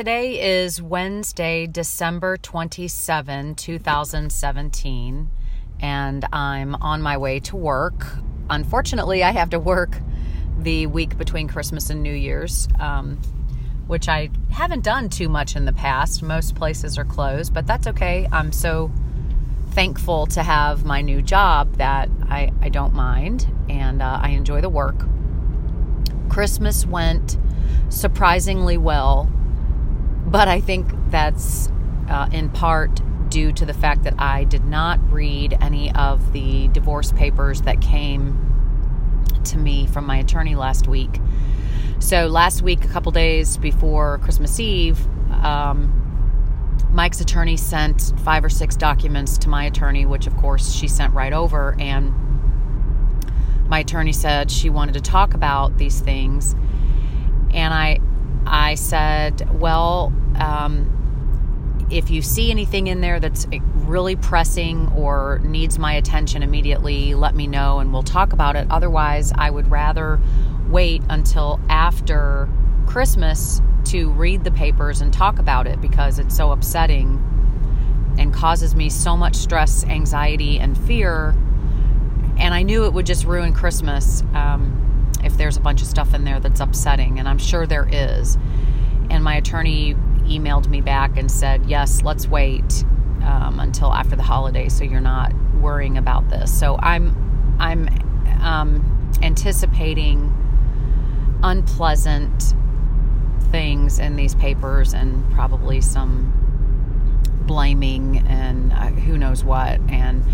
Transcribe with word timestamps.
today 0.00 0.62
is 0.62 0.80
Wednesday, 0.80 1.66
December 1.66 2.38
27, 2.38 3.54
2017, 3.54 5.30
and 5.78 6.26
I'm 6.32 6.74
on 6.76 7.02
my 7.02 7.18
way 7.18 7.38
to 7.40 7.56
work. 7.56 8.06
Unfortunately, 8.48 9.22
I 9.22 9.32
have 9.32 9.50
to 9.50 9.58
work 9.58 9.98
the 10.58 10.86
week 10.86 11.18
between 11.18 11.48
Christmas 11.48 11.90
and 11.90 12.02
New 12.02 12.14
Year's, 12.14 12.66
um, 12.78 13.20
which 13.88 14.08
I 14.08 14.30
haven't 14.50 14.84
done 14.84 15.10
too 15.10 15.28
much 15.28 15.54
in 15.54 15.66
the 15.66 15.72
past. 15.74 16.22
Most 16.22 16.54
places 16.54 16.96
are 16.96 17.04
closed, 17.04 17.52
but 17.52 17.66
that's 17.66 17.86
okay. 17.86 18.26
I'm 18.32 18.52
so 18.52 18.90
thankful 19.72 20.24
to 20.28 20.42
have 20.42 20.82
my 20.82 21.02
new 21.02 21.20
job 21.20 21.74
that 21.74 22.08
I, 22.22 22.52
I 22.62 22.70
don't 22.70 22.94
mind 22.94 23.46
and 23.68 24.00
uh, 24.00 24.18
I 24.22 24.30
enjoy 24.30 24.62
the 24.62 24.70
work. 24.70 24.96
Christmas 26.30 26.86
went 26.86 27.36
surprisingly 27.90 28.78
well, 28.78 29.30
but 30.30 30.48
I 30.48 30.60
think 30.60 30.88
that's 31.10 31.68
uh, 32.08 32.28
in 32.32 32.50
part 32.50 33.00
due 33.28 33.52
to 33.52 33.64
the 33.64 33.74
fact 33.74 34.02
that 34.04 34.14
I 34.18 34.44
did 34.44 34.64
not 34.64 35.00
read 35.12 35.56
any 35.60 35.92
of 35.94 36.32
the 36.32 36.68
divorce 36.68 37.12
papers 37.12 37.62
that 37.62 37.80
came 37.80 38.46
to 39.44 39.58
me 39.58 39.86
from 39.86 40.06
my 40.06 40.18
attorney 40.18 40.54
last 40.54 40.88
week. 40.88 41.20
So, 41.98 42.26
last 42.26 42.62
week, 42.62 42.84
a 42.84 42.88
couple 42.88 43.12
days 43.12 43.56
before 43.56 44.18
Christmas 44.18 44.58
Eve, 44.58 44.98
um, 45.44 45.96
Mike's 46.92 47.20
attorney 47.20 47.56
sent 47.56 48.12
five 48.24 48.44
or 48.44 48.48
six 48.48 48.74
documents 48.76 49.38
to 49.38 49.48
my 49.48 49.64
attorney, 49.64 50.06
which 50.06 50.26
of 50.26 50.36
course 50.36 50.72
she 50.72 50.88
sent 50.88 51.14
right 51.14 51.32
over. 51.32 51.76
And 51.78 52.12
my 53.68 53.80
attorney 53.80 54.12
said 54.12 54.50
she 54.50 54.70
wanted 54.70 54.94
to 54.94 55.00
talk 55.00 55.34
about 55.34 55.78
these 55.78 56.00
things. 56.00 56.54
And 57.52 57.72
I, 57.72 58.00
I 58.46 58.74
said, 58.74 59.48
well, 59.60 60.12
um, 60.36 61.86
if 61.90 62.10
you 62.10 62.22
see 62.22 62.50
anything 62.50 62.86
in 62.86 63.00
there 63.00 63.18
that's 63.20 63.46
really 63.74 64.16
pressing 64.16 64.88
or 64.96 65.40
needs 65.42 65.78
my 65.78 65.94
attention 65.94 66.42
immediately, 66.42 67.14
let 67.14 67.34
me 67.34 67.46
know 67.46 67.80
and 67.80 67.92
we'll 67.92 68.02
talk 68.02 68.32
about 68.32 68.56
it. 68.56 68.66
Otherwise, 68.70 69.32
I 69.36 69.50
would 69.50 69.70
rather 69.70 70.20
wait 70.68 71.02
until 71.08 71.60
after 71.68 72.48
Christmas 72.86 73.60
to 73.86 74.10
read 74.10 74.44
the 74.44 74.50
papers 74.50 75.00
and 75.00 75.12
talk 75.12 75.38
about 75.38 75.66
it 75.66 75.80
because 75.80 76.18
it's 76.18 76.36
so 76.36 76.52
upsetting 76.52 77.26
and 78.18 78.32
causes 78.32 78.74
me 78.74 78.88
so 78.88 79.16
much 79.16 79.34
stress, 79.34 79.84
anxiety, 79.84 80.58
and 80.58 80.78
fear. 80.78 81.34
And 82.38 82.54
I 82.54 82.62
knew 82.62 82.84
it 82.84 82.92
would 82.92 83.06
just 83.06 83.24
ruin 83.24 83.52
Christmas 83.52 84.22
um, 84.34 84.89
if 85.24 85.36
there's 85.36 85.56
a 85.56 85.60
bunch 85.60 85.82
of 85.82 85.88
stuff 85.88 86.14
in 86.14 86.24
there 86.24 86.40
that's 86.40 86.60
upsetting, 86.60 87.18
and 87.18 87.28
I'm 87.28 87.38
sure 87.38 87.66
there 87.66 87.88
is. 87.90 88.36
And 89.10 89.24
my 89.24 89.34
attorney 89.34 89.94
emailed 90.24 90.68
me 90.68 90.80
back 90.80 91.16
and 91.16 91.30
said, 91.30 91.66
Yes, 91.66 92.02
let's 92.02 92.26
wait 92.28 92.84
um, 93.22 93.58
until 93.60 93.92
after 93.92 94.16
the 94.16 94.22
holiday 94.22 94.68
so 94.68 94.84
you're 94.84 95.00
not 95.00 95.32
worrying 95.60 95.98
about 95.98 96.28
this. 96.30 96.56
So 96.56 96.76
I'm, 96.78 97.56
I'm 97.58 97.88
um, 98.40 99.12
anticipating 99.22 100.36
unpleasant 101.42 102.54
things 103.50 103.98
in 103.98 104.16
these 104.16 104.34
papers 104.34 104.94
and 104.94 105.28
probably 105.32 105.80
some 105.80 106.36
blaming 107.46 108.18
and 108.28 108.72
uh, 108.72 108.86
who 108.86 109.18
knows 109.18 109.42
what. 109.42 109.80
And 109.88 110.24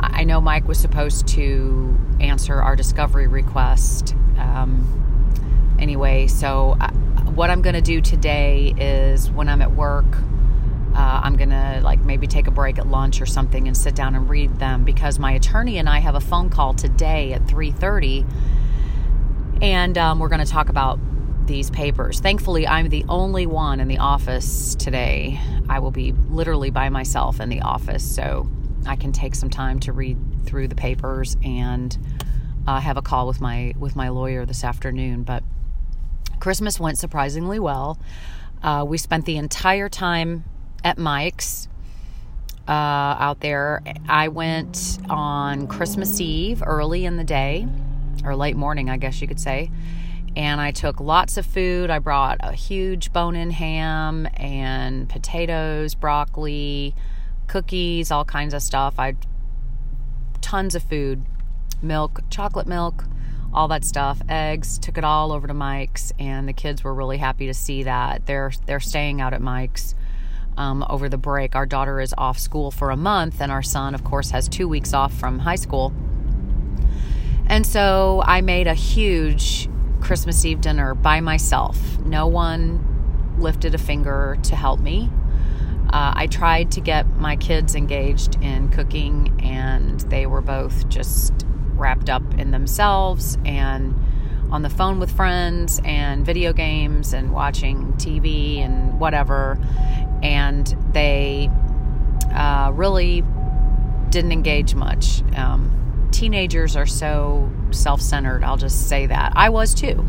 I 0.00 0.24
know 0.24 0.40
Mike 0.40 0.68
was 0.68 0.78
supposed 0.78 1.26
to 1.28 1.98
answer 2.20 2.60
our 2.60 2.76
discovery 2.76 3.26
request. 3.26 4.14
Um, 4.38 5.76
anyway, 5.78 6.26
so 6.26 6.76
I, 6.80 6.86
uh, 6.86 6.90
what 7.32 7.50
I'm 7.50 7.62
going 7.62 7.74
to 7.74 7.82
do 7.82 8.00
today 8.00 8.74
is 8.76 9.30
when 9.30 9.48
I'm 9.48 9.62
at 9.62 9.72
work, 9.72 10.06
uh, 10.94 11.20
I'm 11.22 11.36
going 11.36 11.50
to 11.50 11.80
like 11.82 12.00
maybe 12.00 12.26
take 12.26 12.46
a 12.46 12.50
break 12.50 12.78
at 12.78 12.86
lunch 12.88 13.20
or 13.20 13.26
something 13.26 13.68
and 13.68 13.76
sit 13.76 13.94
down 13.94 14.14
and 14.14 14.28
read 14.28 14.58
them 14.58 14.84
because 14.84 15.18
my 15.18 15.32
attorney 15.32 15.78
and 15.78 15.88
I 15.88 15.98
have 15.98 16.14
a 16.14 16.20
phone 16.20 16.50
call 16.50 16.74
today 16.74 17.32
at 17.32 17.42
3:30 17.46 18.26
and 19.60 19.98
um, 19.98 20.18
we're 20.18 20.28
going 20.28 20.44
to 20.44 20.50
talk 20.50 20.68
about 20.68 20.98
these 21.46 21.70
papers. 21.70 22.20
Thankfully, 22.20 22.66
I'm 22.66 22.88
the 22.88 23.04
only 23.08 23.46
one 23.46 23.80
in 23.80 23.88
the 23.88 23.98
office 23.98 24.74
today. 24.74 25.40
I 25.68 25.80
will 25.80 25.90
be 25.90 26.12
literally 26.12 26.70
by 26.70 26.88
myself 26.90 27.40
in 27.40 27.48
the 27.48 27.62
office, 27.62 28.04
so 28.04 28.48
I 28.86 28.96
can 28.96 29.12
take 29.12 29.34
some 29.34 29.50
time 29.50 29.80
to 29.80 29.92
read 29.92 30.16
through 30.44 30.68
the 30.68 30.74
papers 30.74 31.36
and 31.42 31.96
uh, 32.66 32.80
have 32.80 32.96
a 32.96 33.02
call 33.02 33.26
with 33.26 33.40
my 33.40 33.74
with 33.78 33.96
my 33.96 34.08
lawyer 34.08 34.44
this 34.44 34.64
afternoon. 34.64 35.22
But 35.22 35.42
Christmas 36.40 36.78
went 36.78 36.98
surprisingly 36.98 37.58
well. 37.58 37.98
Uh, 38.62 38.84
we 38.86 38.98
spent 38.98 39.24
the 39.24 39.36
entire 39.36 39.88
time 39.88 40.44
at 40.84 40.98
Mike's 40.98 41.68
uh, 42.66 42.72
out 42.72 43.40
there. 43.40 43.82
I 44.08 44.28
went 44.28 44.98
on 45.08 45.66
Christmas 45.66 46.20
Eve 46.20 46.62
early 46.64 47.04
in 47.04 47.16
the 47.16 47.24
day, 47.24 47.66
or 48.24 48.34
late 48.36 48.56
morning, 48.56 48.90
I 48.90 48.96
guess 48.96 49.20
you 49.20 49.28
could 49.28 49.40
say 49.40 49.70
and 50.38 50.60
I 50.60 50.70
took 50.70 51.00
lots 51.00 51.36
of 51.36 51.44
food. 51.44 51.90
I 51.90 51.98
brought 51.98 52.38
a 52.40 52.52
huge 52.52 53.12
bone 53.12 53.34
in 53.34 53.50
ham 53.50 54.28
and 54.34 55.08
potatoes, 55.08 55.96
broccoli, 55.96 56.94
cookies, 57.48 58.12
all 58.12 58.24
kinds 58.24 58.54
of 58.54 58.62
stuff. 58.62 58.94
I 58.98 59.16
tons 60.40 60.76
of 60.76 60.84
food, 60.84 61.24
milk, 61.82 62.20
chocolate 62.30 62.66
milk, 62.66 63.04
all 63.52 63.68
that 63.68 63.84
stuff, 63.84 64.20
eggs. 64.28 64.78
Took 64.78 64.98
it 64.98 65.04
all 65.04 65.32
over 65.32 65.46
to 65.46 65.54
Mike's, 65.54 66.12
and 66.18 66.48
the 66.48 66.52
kids 66.52 66.84
were 66.84 66.94
really 66.94 67.18
happy 67.18 67.46
to 67.46 67.54
see 67.54 67.84
that. 67.84 68.26
They're 68.26 68.52
they're 68.66 68.80
staying 68.80 69.20
out 69.20 69.32
at 69.32 69.40
Mike's. 69.40 69.94
Um, 70.56 70.84
over 70.90 71.08
the 71.08 71.18
break, 71.18 71.54
our 71.54 71.66
daughter 71.66 72.00
is 72.00 72.12
off 72.18 72.36
school 72.36 72.72
for 72.72 72.90
a 72.90 72.96
month, 72.96 73.40
and 73.40 73.52
our 73.52 73.62
son, 73.62 73.94
of 73.94 74.02
course, 74.02 74.30
has 74.30 74.48
two 74.48 74.66
weeks 74.66 74.92
off 74.92 75.14
from 75.14 75.38
high 75.38 75.54
school. 75.54 75.92
And 77.46 77.64
so 77.64 78.22
I 78.26 78.40
made 78.40 78.66
a 78.66 78.74
huge 78.74 79.68
Christmas 80.00 80.44
Eve 80.44 80.60
dinner 80.60 80.94
by 80.94 81.20
myself. 81.20 81.78
No 82.00 82.26
one 82.26 83.36
lifted 83.38 83.74
a 83.74 83.78
finger 83.78 84.36
to 84.42 84.56
help 84.56 84.80
me. 84.80 85.10
Uh, 85.90 86.12
I 86.14 86.26
tried 86.26 86.72
to 86.72 86.80
get 86.80 87.06
my 87.16 87.36
kids 87.36 87.74
engaged 87.74 88.34
in 88.42 88.68
cooking, 88.68 89.40
and 89.42 90.00
they 90.00 90.26
were 90.26 90.42
both 90.42 90.88
just 90.88 91.46
wrapped 91.78 92.10
up 92.10 92.22
in 92.38 92.50
themselves 92.50 93.38
and 93.44 93.94
on 94.50 94.62
the 94.62 94.70
phone 94.70 94.98
with 94.98 95.14
friends 95.14 95.80
and 95.84 96.24
video 96.24 96.52
games 96.52 97.12
and 97.12 97.32
watching 97.32 97.92
TV 97.94 98.58
and 98.58 98.98
whatever. 98.98 99.58
And 100.22 100.66
they 100.92 101.50
uh, 102.32 102.72
really 102.74 103.22
didn't 104.10 104.32
engage 104.32 104.74
much. 104.74 105.22
Um, 105.36 106.08
teenagers 106.12 106.76
are 106.76 106.86
so 106.86 107.50
self 107.70 108.00
centered. 108.00 108.42
I'll 108.42 108.56
just 108.56 108.88
say 108.88 109.06
that. 109.06 109.32
I 109.36 109.50
was 109.50 109.74
too. 109.74 110.04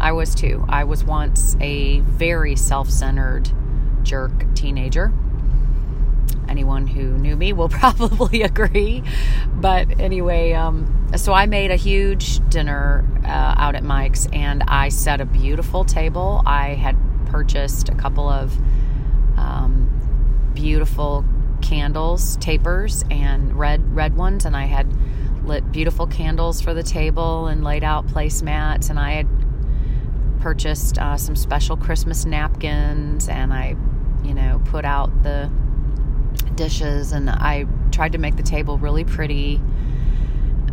I 0.00 0.12
was 0.12 0.34
too. 0.34 0.64
I 0.68 0.84
was 0.84 1.04
once 1.04 1.56
a 1.60 2.00
very 2.00 2.56
self 2.56 2.90
centered 2.90 3.50
jerk 4.02 4.54
teenager. 4.54 5.12
Anyone 6.48 6.86
who 6.86 7.18
knew 7.18 7.36
me 7.36 7.52
will 7.52 7.68
probably 7.80 8.42
agree. 8.42 9.02
But 9.54 10.00
anyway, 10.00 10.52
um, 10.52 11.08
so 11.16 11.32
I 11.32 11.46
made 11.46 11.70
a 11.70 11.76
huge 11.76 12.40
dinner 12.48 13.04
uh, 13.24 13.54
out 13.56 13.74
at 13.74 13.82
Mike's 13.84 14.26
and 14.32 14.62
I 14.68 14.88
set 14.88 15.20
a 15.20 15.24
beautiful 15.26 15.84
table. 15.84 16.42
I 16.46 16.74
had 16.74 16.96
purchased 17.26 17.88
a 17.88 17.94
couple 17.94 18.28
of 18.28 18.56
um, 19.36 20.52
beautiful 20.54 21.24
candles, 21.60 22.36
tapers, 22.38 23.04
and 23.10 23.58
red 23.58 23.94
red 23.94 24.16
ones, 24.16 24.44
and 24.44 24.56
I 24.56 24.64
had 24.64 24.92
lit 25.44 25.70
beautiful 25.72 26.06
candles 26.06 26.60
for 26.60 26.74
the 26.74 26.82
table 26.82 27.46
and 27.46 27.64
laid 27.64 27.84
out 27.84 28.06
placemats. 28.06 28.90
And 28.90 28.98
I 28.98 29.12
had 29.12 29.28
purchased 30.40 30.98
uh, 30.98 31.16
some 31.16 31.36
special 31.36 31.76
Christmas 31.76 32.24
napkins, 32.24 33.28
and 33.28 33.52
I, 33.52 33.76
you 34.22 34.34
know, 34.34 34.60
put 34.66 34.84
out 34.84 35.22
the 35.22 35.50
dishes, 36.58 37.12
and 37.12 37.30
I 37.30 37.66
tried 37.92 38.12
to 38.12 38.18
make 38.18 38.36
the 38.36 38.42
table 38.42 38.76
really 38.76 39.04
pretty. 39.04 39.62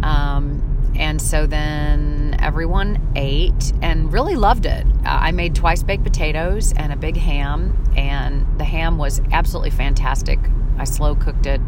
Um, 0.04 0.94
and 0.98 1.22
so 1.22 1.46
then 1.46 2.36
everyone 2.40 3.12
ate 3.16 3.74
and 3.82 4.12
really 4.12 4.36
loved 4.36 4.66
it. 4.66 4.86
Uh, 5.06 5.20
I 5.28 5.32
made 5.32 5.56
twice 5.56 5.84
baked 5.84 6.04
potatoes 6.04 6.74
and 6.76 6.92
a 6.92 6.96
big 6.96 7.16
ham, 7.18 7.92
and 7.96 8.46
the 8.58 8.66
ham 8.66 8.98
was 8.98 9.22
absolutely 9.32 9.72
fantastic. 9.72 10.40
I 10.78 10.84
slow 10.84 11.16
cooked 11.16 11.46
it 11.46 11.62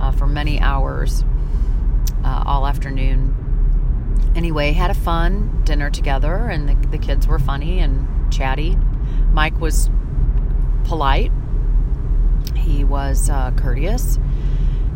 uh, 0.00 0.10
for 0.12 0.26
many 0.26 0.60
hours 0.60 1.24
uh, 2.24 2.42
all 2.44 2.66
afternoon. 2.66 3.34
Anyway, 4.34 4.72
had 4.72 4.90
a 4.90 4.94
fun 4.94 5.62
dinner 5.64 5.90
together, 5.90 6.34
and 6.34 6.68
the, 6.68 6.88
the 6.88 6.98
kids 6.98 7.26
were 7.26 7.38
funny 7.38 7.78
and 7.78 8.32
chatty. 8.32 8.76
Mike 9.32 9.58
was 9.60 9.90
polite, 10.84 11.32
he 12.66 12.84
was 12.84 13.30
uh, 13.30 13.52
courteous, 13.52 14.18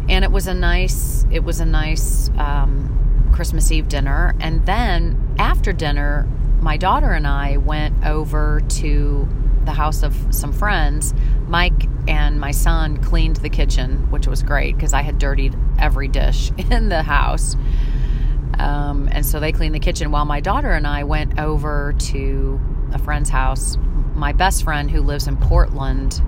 and 0.08 0.25
it 0.25 0.31
was 0.31 0.46
a 0.46 0.55
nice 0.55 1.25
it 1.31 1.44
was 1.44 1.61
a 1.61 1.67
nice 1.67 2.28
um, 2.37 3.31
Christmas 3.32 3.70
Eve 3.70 3.88
dinner. 3.88 4.34
And 4.40 4.67
then 4.67 5.34
after 5.38 5.72
dinner, 5.72 6.28
my 6.61 6.76
daughter 6.76 7.12
and 7.12 7.26
I 7.26 7.56
went 7.56 8.05
over 8.05 8.61
to 8.69 9.28
the 9.64 9.72
house 9.72 10.02
of 10.02 10.17
some 10.31 10.52
friends, 10.52 11.14
Mike 11.46 11.87
and 12.08 12.40
my 12.40 12.50
son 12.50 12.96
cleaned 13.02 13.37
the 13.37 13.49
kitchen, 13.49 14.11
which 14.11 14.26
was 14.26 14.43
great 14.43 14.76
because 14.76 14.93
I 14.93 15.02
had 15.02 15.19
dirtied 15.19 15.56
every 15.78 16.08
dish 16.08 16.50
in 16.70 16.88
the 16.88 17.02
house. 17.02 17.56
Um, 18.58 19.08
and 19.12 19.25
so 19.25 19.40
they 19.40 19.52
cleaned 19.52 19.75
the 19.75 19.81
kitchen 19.81 20.11
while 20.11 20.25
my 20.25 20.40
daughter 20.40 20.72
and 20.72 20.87
I 20.87 21.05
went 21.05 21.38
over 21.38 21.94
to 21.99 22.61
a 22.93 22.99
friend's 22.99 23.31
house. 23.31 23.78
My 24.14 24.32
best 24.32 24.64
friend, 24.64 24.90
who 24.90 25.00
lives 25.00 25.26
in 25.26 25.37
Portland, 25.37 26.20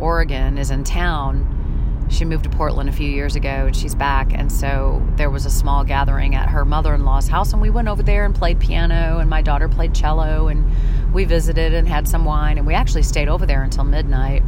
Oregon, 0.00 0.58
is 0.58 0.70
in 0.70 0.84
town. 0.84 2.06
She 2.10 2.24
moved 2.24 2.44
to 2.44 2.50
Portland 2.50 2.88
a 2.88 2.92
few 2.92 3.10
years 3.10 3.34
ago 3.34 3.48
and 3.48 3.76
she's 3.76 3.94
back. 3.94 4.32
And 4.32 4.52
so 4.52 5.02
there 5.16 5.30
was 5.30 5.46
a 5.46 5.50
small 5.50 5.84
gathering 5.84 6.34
at 6.34 6.48
her 6.50 6.64
mother 6.64 6.94
in 6.94 7.04
law's 7.04 7.28
house. 7.28 7.52
And 7.52 7.62
we 7.62 7.70
went 7.70 7.88
over 7.88 8.02
there 8.02 8.24
and 8.24 8.34
played 8.34 8.60
piano, 8.60 9.18
and 9.18 9.28
my 9.28 9.42
daughter 9.42 9.68
played 9.68 9.94
cello. 9.94 10.48
And 10.48 10.70
we 11.14 11.24
visited 11.24 11.74
and 11.74 11.88
had 11.88 12.06
some 12.06 12.24
wine. 12.24 12.58
And 12.58 12.66
we 12.66 12.74
actually 12.74 13.02
stayed 13.02 13.28
over 13.28 13.46
there 13.46 13.62
until 13.62 13.84
midnight. 13.84 14.42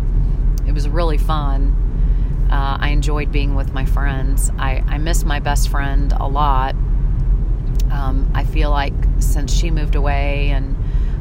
It 0.66 0.72
was 0.72 0.88
really 0.88 1.18
fun. 1.18 1.82
Uh, 2.50 2.76
I 2.80 2.90
enjoyed 2.90 3.32
being 3.32 3.54
with 3.54 3.72
my 3.72 3.84
friends. 3.86 4.50
I, 4.58 4.84
I 4.86 4.98
miss 4.98 5.24
my 5.24 5.40
best 5.40 5.68
friend 5.68 6.12
a 6.12 6.28
lot. 6.28 6.74
Um, 7.90 8.30
I 8.34 8.44
feel 8.44 8.70
like 8.70 8.94
since 9.18 9.52
she 9.52 9.70
moved 9.70 9.94
away 9.94 10.50
and 10.50 10.76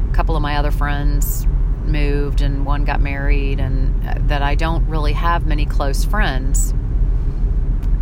a 0.08 0.14
couple 0.14 0.36
of 0.36 0.42
my 0.42 0.56
other 0.56 0.70
friends 0.70 1.46
moved 1.86 2.40
and 2.40 2.64
one 2.66 2.84
got 2.84 3.00
married, 3.00 3.60
and 3.60 4.06
uh, 4.06 4.14
that 4.26 4.42
I 4.42 4.54
don't 4.54 4.86
really 4.88 5.12
have 5.12 5.46
many 5.46 5.66
close 5.66 6.04
friends. 6.04 6.72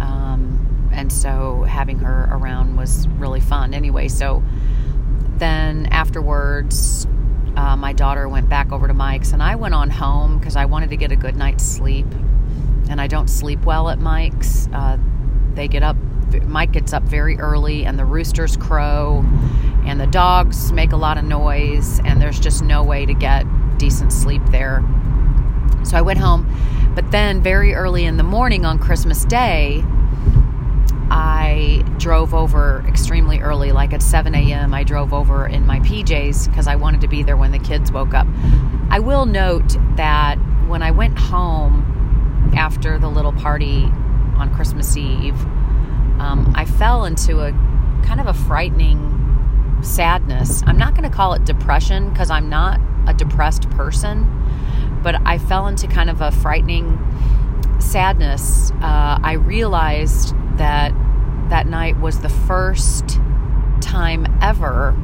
Um, 0.00 0.90
and 0.92 1.12
so 1.12 1.62
having 1.62 1.98
her 2.00 2.28
around 2.30 2.76
was 2.76 3.08
really 3.08 3.40
fun. 3.40 3.74
Anyway, 3.74 4.08
so 4.08 4.42
then 5.36 5.86
afterwards, 5.86 7.06
uh, 7.56 7.76
my 7.76 7.92
daughter 7.92 8.28
went 8.28 8.48
back 8.48 8.72
over 8.72 8.88
to 8.88 8.94
Mike's, 8.94 9.32
and 9.32 9.42
I 9.42 9.56
went 9.56 9.74
on 9.74 9.90
home 9.90 10.38
because 10.38 10.56
I 10.56 10.64
wanted 10.64 10.90
to 10.90 10.96
get 10.96 11.12
a 11.12 11.16
good 11.16 11.36
night's 11.36 11.64
sleep. 11.64 12.06
And 12.90 13.00
I 13.00 13.06
don't 13.06 13.28
sleep 13.28 13.64
well 13.64 13.88
at 13.88 13.98
Mike's. 13.98 14.68
Uh, 14.72 14.98
they 15.54 15.68
get 15.68 15.82
up 15.82 15.96
Mike 16.42 16.72
gets 16.72 16.92
up 16.92 17.02
very 17.04 17.38
early 17.38 17.84
and 17.84 17.98
the 17.98 18.04
roosters 18.04 18.56
crow 18.56 19.24
and 19.84 20.00
the 20.00 20.06
dogs 20.06 20.72
make 20.72 20.92
a 20.92 20.96
lot 20.96 21.18
of 21.18 21.24
noise 21.24 22.00
and 22.04 22.20
there's 22.20 22.40
just 22.40 22.62
no 22.62 22.82
way 22.82 23.06
to 23.06 23.14
get 23.14 23.46
decent 23.78 24.12
sleep 24.12 24.42
there. 24.50 24.82
So 25.84 25.96
I 25.96 26.02
went 26.02 26.18
home, 26.18 26.46
but 26.94 27.10
then 27.10 27.42
very 27.42 27.74
early 27.74 28.04
in 28.04 28.16
the 28.16 28.22
morning 28.22 28.64
on 28.64 28.78
Christmas 28.78 29.24
Day, 29.24 29.84
I 31.10 31.84
drove 31.98 32.34
over 32.34 32.84
extremely 32.88 33.40
early, 33.40 33.72
like 33.72 33.92
at 33.92 34.02
7 34.02 34.34
a.m. 34.34 34.72
I 34.72 34.82
drove 34.82 35.12
over 35.12 35.46
in 35.46 35.66
my 35.66 35.80
PJs 35.80 36.48
because 36.48 36.66
I 36.66 36.76
wanted 36.76 37.02
to 37.02 37.08
be 37.08 37.22
there 37.22 37.36
when 37.36 37.52
the 37.52 37.58
kids 37.58 37.92
woke 37.92 38.14
up. 38.14 38.26
I 38.90 38.98
will 38.98 39.26
note 39.26 39.76
that 39.96 40.36
when 40.66 40.82
I 40.82 40.90
went 40.90 41.18
home 41.18 42.52
after 42.56 42.98
the 42.98 43.08
little 43.08 43.32
party 43.32 43.84
on 44.36 44.52
Christmas 44.54 44.96
Eve, 44.96 45.38
um, 46.18 46.52
I 46.56 46.64
fell 46.64 47.04
into 47.04 47.40
a 47.40 47.50
kind 48.04 48.20
of 48.20 48.26
a 48.26 48.34
frightening 48.34 49.78
sadness. 49.82 50.62
I'm 50.66 50.78
not 50.78 50.94
going 50.94 51.08
to 51.08 51.14
call 51.14 51.34
it 51.34 51.44
depression 51.44 52.08
because 52.10 52.30
I'm 52.30 52.48
not 52.48 52.80
a 53.06 53.14
depressed 53.14 53.68
person, 53.70 54.28
but 55.02 55.16
I 55.26 55.38
fell 55.38 55.66
into 55.66 55.86
kind 55.86 56.10
of 56.10 56.20
a 56.20 56.30
frightening 56.30 56.98
sadness. 57.80 58.70
Uh, 58.82 59.18
I 59.22 59.34
realized 59.34 60.34
that 60.56 60.92
that 61.50 61.66
night 61.66 61.98
was 62.00 62.20
the 62.20 62.28
first 62.28 63.20
time 63.80 64.26
ever 64.40 64.96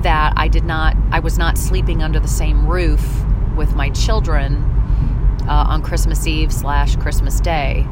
that 0.00 0.34
I 0.36 0.48
did 0.48 0.64
not, 0.64 0.96
I 1.10 1.20
was 1.20 1.38
not 1.38 1.56
sleeping 1.56 2.02
under 2.02 2.20
the 2.20 2.28
same 2.28 2.66
roof 2.66 3.24
with 3.56 3.74
my 3.74 3.90
children 3.90 4.56
uh, 5.48 5.66
on 5.68 5.82
Christmas 5.82 6.26
Eve 6.26 6.52
slash 6.52 6.96
Christmas 6.96 7.40
Day 7.40 7.86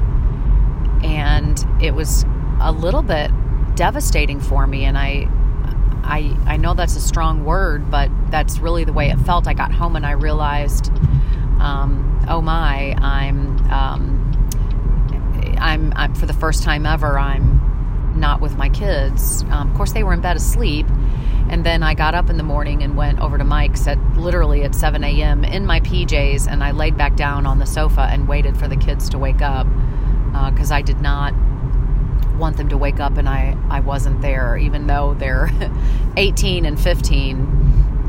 and 1.02 1.64
it 1.80 1.94
was 1.94 2.24
a 2.60 2.72
little 2.72 3.02
bit 3.02 3.30
devastating 3.74 4.40
for 4.40 4.66
me 4.66 4.84
and 4.84 4.96
I 4.96 5.28
I 6.04 6.36
I 6.46 6.56
know 6.56 6.74
that's 6.74 6.96
a 6.96 7.00
strong 7.00 7.44
word 7.44 7.90
but 7.90 8.10
that's 8.30 8.58
really 8.58 8.84
the 8.84 8.92
way 8.92 9.10
it 9.10 9.16
felt 9.20 9.46
I 9.46 9.54
got 9.54 9.72
home 9.72 9.96
and 9.96 10.06
I 10.06 10.12
realized 10.12 10.90
um, 11.60 12.24
oh 12.28 12.40
my 12.40 12.94
I'm, 12.98 13.58
um, 13.70 14.20
I'm 15.58 15.92
I'm 15.96 16.14
for 16.14 16.26
the 16.26 16.34
first 16.34 16.62
time 16.62 16.86
ever 16.86 17.18
I'm 17.18 18.14
not 18.16 18.40
with 18.40 18.56
my 18.56 18.68
kids 18.68 19.42
um, 19.50 19.70
of 19.70 19.76
course 19.76 19.92
they 19.92 20.04
were 20.04 20.12
in 20.12 20.20
bed 20.20 20.36
asleep 20.36 20.86
and 21.48 21.64
then 21.64 21.82
I 21.82 21.94
got 21.94 22.14
up 22.14 22.30
in 22.30 22.36
the 22.36 22.42
morning 22.42 22.82
and 22.82 22.96
went 22.96 23.20
over 23.20 23.36
to 23.36 23.44
Mike's 23.44 23.86
at 23.86 23.98
literally 24.16 24.62
at 24.62 24.74
7 24.74 25.04
a.m. 25.04 25.44
in 25.44 25.66
my 25.66 25.80
PJs 25.80 26.48
and 26.50 26.64
I 26.64 26.70
laid 26.70 26.96
back 26.96 27.16
down 27.16 27.46
on 27.46 27.58
the 27.58 27.66
sofa 27.66 28.08
and 28.10 28.26
waited 28.26 28.56
for 28.56 28.66
the 28.66 28.76
kids 28.76 29.08
to 29.10 29.18
wake 29.18 29.42
up 29.42 29.66
because 30.50 30.72
uh, 30.72 30.76
I 30.76 30.82
did 30.82 31.00
not 31.00 31.34
want 32.38 32.56
them 32.56 32.68
to 32.68 32.76
wake 32.76 33.00
up 33.00 33.16
and 33.16 33.28
I, 33.28 33.56
I 33.70 33.80
wasn't 33.80 34.20
there, 34.20 34.56
even 34.56 34.86
though 34.86 35.14
they're 35.14 35.50
18 36.16 36.64
and 36.64 36.80
15. 36.80 37.40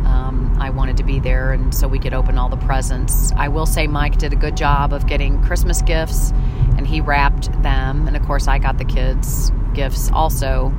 Um, 0.05 0.55
I 0.59 0.69
wanted 0.69 0.97
to 0.97 1.03
be 1.03 1.19
there 1.19 1.51
and 1.51 1.73
so 1.73 1.87
we 1.87 1.99
could 1.99 2.13
open 2.13 2.37
all 2.37 2.49
the 2.49 2.57
presents. 2.57 3.31
I 3.33 3.47
will 3.47 3.65
say 3.65 3.87
Mike 3.87 4.17
did 4.17 4.33
a 4.33 4.35
good 4.35 4.55
job 4.55 4.93
of 4.93 5.07
getting 5.07 5.41
Christmas 5.43 5.81
gifts 5.81 6.31
and 6.77 6.87
he 6.87 7.01
wrapped 7.01 7.51
them. 7.61 8.07
And 8.07 8.15
of 8.15 8.23
course, 8.23 8.47
I 8.47 8.59
got 8.59 8.77
the 8.77 8.85
kids 8.85 9.51
gifts 9.73 10.09
also. 10.11 10.73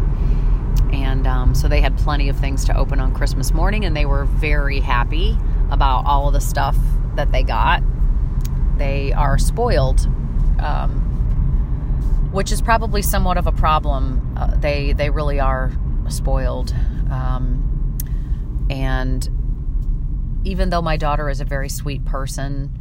And 0.93 1.26
um, 1.26 1.54
so 1.54 1.69
they 1.69 1.81
had 1.81 1.96
plenty 1.98 2.28
of 2.28 2.38
things 2.38 2.64
to 2.66 2.76
open 2.76 3.00
on 3.00 3.14
Christmas 3.14 3.52
morning 3.52 3.84
and 3.84 3.96
they 3.96 4.06
were 4.06 4.25
very 4.25 4.81
happy 4.81 5.37
about 5.70 6.04
all 6.06 6.28
of 6.28 6.32
the 6.32 6.40
stuff 6.40 6.76
that 7.16 7.32
they 7.32 7.43
got. 7.43 7.82
They 8.78 9.12
are 9.12 9.38
spoiled. 9.38 10.06
Um, 10.60 11.06
which 12.36 12.52
is 12.52 12.60
probably 12.60 13.00
somewhat 13.00 13.38
of 13.38 13.46
a 13.46 13.52
problem. 13.52 14.34
Uh, 14.36 14.54
they 14.58 14.92
they 14.92 15.08
really 15.08 15.40
are 15.40 15.72
spoiled, 16.10 16.70
um, 17.10 17.96
and 18.68 19.26
even 20.44 20.68
though 20.68 20.82
my 20.82 20.98
daughter 20.98 21.30
is 21.30 21.40
a 21.40 21.46
very 21.46 21.70
sweet 21.70 22.04
person, 22.04 22.78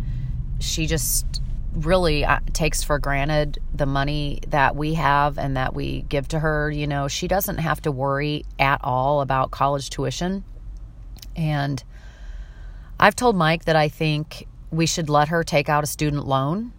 she 0.60 0.86
just 0.86 1.42
really 1.72 2.26
uh, 2.26 2.42
takes 2.52 2.84
for 2.84 3.00
granted 3.00 3.58
the 3.74 3.86
money 3.86 4.42
that 4.50 4.76
we 4.76 4.96
have 4.96 5.38
and 5.38 5.56
that 5.56 5.74
we 5.74 6.02
give 6.10 6.28
to 6.28 6.40
her. 6.40 6.70
You 6.70 6.86
know, 6.86 7.08
she 7.08 7.30
doesn't 7.30 7.60
have 7.60 7.82
to 7.84 7.94
worry 7.94 8.44
at 8.60 8.82
all 8.84 9.22
about 9.22 9.52
college 9.52 9.90
tuition, 9.90 10.44
and 11.34 11.82
I've 13.00 13.16
told 13.16 13.38
Mike 13.38 13.64
that 13.64 13.78
I 13.78 13.88
think 13.88 14.48
we 14.70 14.86
should 14.86 15.10
let 15.10 15.30
her 15.30 15.46
take 15.46 15.70
out 15.70 15.86
a 15.86 15.88
student 15.88 16.28
loan 16.28 16.74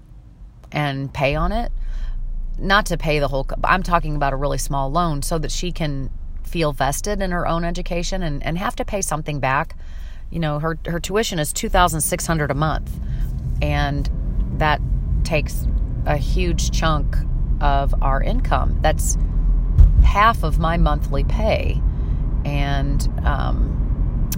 and 0.71 1.11
pay 1.14 1.35
on 1.35 1.52
it 1.52 1.73
not 2.59 2.87
to 2.87 2.97
pay 2.97 3.19
the 3.19 3.29
whole 3.29 3.47
i'm 3.65 3.83
talking 3.83 4.17
about 4.17 4.33
a 4.33 4.37
really 4.37 4.59
small 4.59 4.91
loan 4.91 5.23
so 5.23 5.39
that 5.39 5.51
she 5.51 5.71
can 5.71 6.11
feel 6.47 6.73
vested 6.73 7.21
in 7.21 7.33
her 7.33 7.47
own 7.47 7.65
education 7.65 8.23
and, 8.23 8.43
and 8.45 8.57
have 8.57 8.77
to 8.77 8.85
pay 8.85 9.03
something 9.03 9.41
back. 9.41 9.77
You 10.31 10.41
know 10.41 10.59
her 10.59 10.79
her 10.87 10.99
tuition 10.99 11.39
is 11.39 11.53
2600 11.53 12.51
a 12.51 12.55
month 12.55 12.99
and 13.61 14.09
that 14.59 14.81
takes 15.25 15.67
a 16.05 16.17
huge 16.17 16.71
chunk 16.71 17.17
of 17.61 17.95
our 18.03 18.23
income. 18.23 18.79
That's 18.81 19.19
half 20.05 20.43
of 20.43 20.59
my 20.59 20.77
monthly 20.77 21.25
pay. 21.25 21.81
And 22.45 23.09
um, 23.25 24.31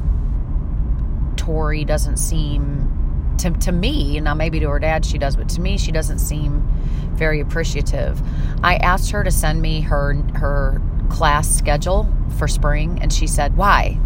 tori 1.36 1.84
doesn't 1.84 2.16
seem 2.16 2.97
to, 3.40 3.50
to 3.50 3.72
me 3.72 4.16
and 4.16 4.24
now 4.24 4.34
maybe 4.34 4.60
to 4.60 4.68
her 4.68 4.78
dad 4.78 5.04
she 5.04 5.18
does 5.18 5.36
but 5.36 5.48
to 5.48 5.60
me 5.60 5.78
she 5.78 5.92
doesn't 5.92 6.18
seem 6.18 6.66
very 7.18 7.40
appreciative. 7.40 8.22
I 8.62 8.76
asked 8.76 9.10
her 9.10 9.24
to 9.24 9.30
send 9.30 9.60
me 9.60 9.82
her 9.82 10.14
her 10.34 10.80
class 11.10 11.48
schedule 11.48 12.08
for 12.38 12.48
spring 12.48 12.98
and 13.02 13.12
she 13.12 13.26
said, 13.26 13.56
"Why?" 13.56 13.98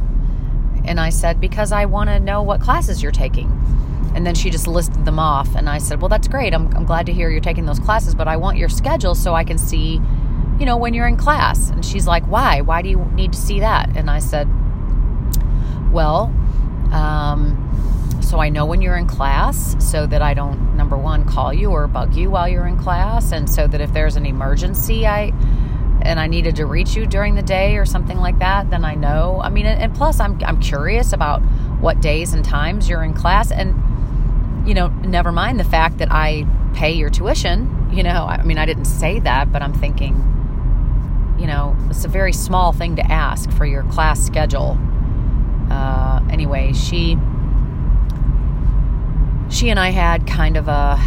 And 0.85 0.99
I 0.99 1.11
said, 1.11 1.41
"Because 1.41 1.71
I 1.71 1.85
want 1.85 2.09
to 2.11 2.19
know 2.19 2.43
what 2.43 2.61
classes 2.61 3.03
you're 3.03 3.13
taking." 3.13 3.51
And 4.15 4.27
then 4.27 4.35
she 4.35 4.51
just 4.51 4.67
listed 4.67 5.05
them 5.05 5.19
off 5.19 5.55
and 5.55 5.69
I 5.69 5.79
said, 5.79 6.01
"Well, 6.01 6.09
that's 6.09 6.27
great. 6.27 6.55
I'm 6.55 6.75
I'm 6.75 6.87
glad 6.87 7.07
to 7.07 7.13
hear 7.13 7.31
you're 7.31 7.41
taking 7.41 7.67
those 7.67 7.79
classes, 7.79 8.15
but 8.15 8.27
I 8.27 8.37
want 8.37 8.57
your 8.57 8.69
schedule 8.69 9.15
so 9.15 9.35
I 9.35 9.45
can 9.45 9.59
see, 9.59 10.01
you 10.59 10.67
know, 10.67 10.77
when 10.77 10.95
you're 10.95 11.07
in 11.07 11.17
class." 11.17 11.71
And 11.71 11.85
she's 11.85 12.07
like, 12.07 12.25
"Why? 12.27 12.63
Why 12.63 12.83
do 12.83 12.89
you 12.89 13.05
need 13.15 13.33
to 13.35 13.39
see 13.39 13.61
that?" 13.61 13.95
And 13.97 14.11
I 14.11 14.19
said, 14.19 14.49
"Well, 15.93 16.33
um, 16.93 17.59
so 18.23 18.39
I 18.39 18.49
know 18.49 18.65
when 18.65 18.81
you're 18.81 18.97
in 18.97 19.07
class 19.07 19.77
so 19.79 20.07
that 20.07 20.23
I 20.23 20.35
don't, 20.35 20.77
number 20.77 20.97
one, 20.97 21.25
call 21.25 21.53
you 21.53 21.71
or 21.71 21.87
bug 21.87 22.15
you 22.15 22.31
while 22.31 22.49
you're 22.49 22.67
in 22.67 22.79
class. 22.79 23.33
And 23.33 23.49
so 23.49 23.67
that 23.67 23.81
if 23.81 23.93
there's 23.93 24.17
an 24.17 24.25
emergency, 24.25 25.07
I, 25.07 25.33
and 26.03 26.19
I 26.19 26.27
needed 26.27 26.57
to 26.57 26.67
reach 26.67 26.97
you 26.97 27.07
during 27.07 27.35
the 27.35 27.43
day 27.43 27.77
or 27.77 27.85
something 27.85 28.19
like 28.19 28.39
that, 28.39 28.71
then 28.71 28.85
I 28.85 28.95
know. 28.95 29.41
I 29.43 29.51
mean, 29.51 29.67
and 29.67 29.95
plus 29.95 30.19
I'm, 30.21 30.43
I'm 30.45 30.61
curious 30.61 31.13
about 31.13 31.41
what 31.81 32.01
days 32.01 32.33
and 32.33 32.45
times 32.45 32.89
you're 32.89 33.03
in 33.03 33.15
class. 33.15 33.53
And, 33.53 33.77
you 34.67 34.75
know, 34.75 34.89
never 34.89 35.31
mind 35.31 35.61
the 35.61 35.65
fact 35.65 35.99
that 35.99 36.11
I 36.11 36.47
pay 36.75 36.93
your 36.93 37.11
tuition. 37.11 37.89
You 37.93 38.03
know, 38.03 38.27
I 38.27 38.43
mean, 38.43 38.59
I 38.59 38.65
didn't 38.65 38.87
say 38.87 39.21
that, 39.21 39.53
but 39.53 39.63
I'm 39.63 39.75
thinking, 39.75 40.15
you 41.39 41.47
know, 41.47 41.77
it's 41.91 42.05
a 42.05 42.09
very 42.09 42.33
small 42.33 42.73
thing 42.73 42.97
to 42.97 43.03
ask 43.13 43.51
for 43.51 43.67
your 43.67 43.83
class 43.85 44.25
schedule. 44.25 44.79
Uh, 45.71 46.21
anyway, 46.31 46.73
she 46.73 47.17
she 49.53 49.69
and 49.69 49.79
I 49.79 49.91
had 49.91 50.27
kind 50.27 50.57
of 50.57 50.67
a 50.67 50.99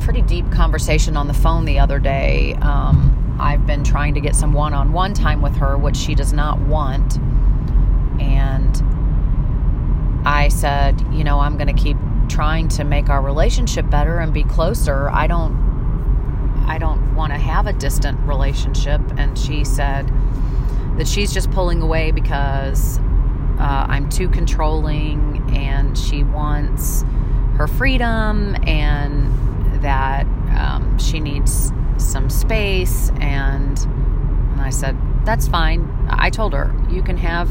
pretty 0.00 0.20
deep 0.20 0.50
conversation 0.52 1.16
on 1.16 1.26
the 1.26 1.34
phone 1.34 1.64
the 1.64 1.78
other 1.78 1.98
day. 1.98 2.54
Um, 2.60 3.36
I've 3.40 3.66
been 3.66 3.82
trying 3.82 4.14
to 4.14 4.20
get 4.20 4.36
some 4.36 4.52
one 4.52 4.74
on 4.74 4.92
one 4.92 5.14
time 5.14 5.40
with 5.40 5.56
her, 5.56 5.76
which 5.76 5.96
she 5.96 6.14
does 6.14 6.32
not 6.32 6.60
want. 6.60 7.16
And 8.20 8.76
I 10.26 10.48
said, 10.48 11.00
you 11.12 11.24
know, 11.24 11.40
I'm 11.40 11.56
going 11.56 11.74
to 11.74 11.82
keep 11.82 11.96
trying 12.28 12.68
to 12.68 12.84
make 12.84 13.08
our 13.08 13.22
relationship 13.22 13.88
better 13.88 14.18
and 14.18 14.34
be 14.34 14.44
closer. 14.44 15.08
I 15.08 15.26
don't 15.26 15.64
I 16.68 16.78
don't 16.78 17.14
want 17.14 17.32
to 17.32 17.38
have 17.38 17.66
a 17.66 17.72
distant 17.72 18.18
relationship 18.26 19.00
and 19.16 19.38
she 19.38 19.64
said 19.64 20.10
that 20.98 21.06
she's 21.06 21.32
just 21.32 21.50
pulling 21.52 21.80
away 21.80 22.10
because 22.10 22.98
uh, 23.58 23.86
I'm 23.88 24.08
too 24.10 24.28
controlling 24.28 25.48
and 25.54 25.96
she 25.96 26.24
wants 26.24 27.04
her 27.56 27.66
freedom 27.66 28.56
and 28.66 29.32
that 29.82 30.26
um, 30.58 30.98
she 30.98 31.20
needs 31.20 31.72
some 31.98 32.28
space 32.28 33.10
and 33.20 33.78
and 33.78 34.60
I 34.60 34.70
said 34.70 34.96
that's 35.24 35.48
fine. 35.48 35.90
I 36.08 36.30
told 36.30 36.52
her 36.52 36.74
you 36.88 37.02
can 37.02 37.16
have 37.18 37.50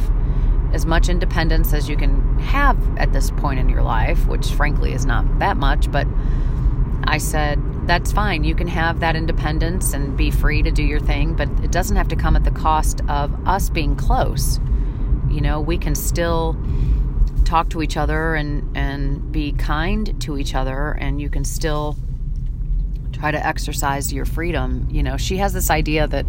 as 0.74 0.86
much 0.86 1.08
independence 1.10 1.74
as 1.74 1.88
you 1.88 1.96
can 1.96 2.40
have 2.40 2.78
at 2.98 3.14
this 3.14 3.32
point 3.32 3.60
in 3.60 3.70
your 3.70 3.84
life, 3.84 4.26
which 4.28 4.48
frankly 4.52 4.94
is 4.94 5.06
not 5.06 5.40
that 5.40 5.58
much, 5.58 5.92
but 5.92 6.08
I 7.06 7.18
said, 7.18 7.62
that's 7.88 8.12
fine. 8.12 8.44
You 8.44 8.56
can 8.56 8.68
have 8.68 9.00
that 9.00 9.16
independence 9.16 9.94
and 9.94 10.18
be 10.18 10.32
free 10.32 10.64
to 10.64 10.72
do 10.72 10.84
your 10.84 11.00
thing, 11.00 11.36
but 11.36 11.48
it 11.64 11.72
doesn't 11.72 11.96
have 11.96 12.08
to 12.10 12.16
come 12.16 12.36
at 12.36 12.44
the 12.44 12.52
cost 12.52 13.02
of 13.08 13.48
us 13.48 13.70
being 13.70 13.96
close. 13.96 14.60
You 15.30 15.42
know, 15.42 15.62
we 15.62 15.78
can 15.78 15.96
still 15.96 16.58
talk 17.46 17.70
to 17.70 17.82
each 17.82 17.96
other 17.96 18.36
and, 18.36 18.76
and 18.76 19.32
be 19.32 19.54
kind 19.54 20.20
to 20.22 20.38
each 20.38 20.56
other, 20.56 20.92
and 21.00 21.22
you 21.22 21.30
can 21.30 21.46
still 21.46 21.96
try 23.14 23.32
to 23.32 23.46
exercise 23.46 24.12
your 24.12 24.26
freedom. 24.26 24.88
You 24.92 25.04
know, 25.04 25.18
she 25.18 25.38
has 25.38 25.54
this 25.54 25.70
idea 25.70 26.08
that 26.08 26.26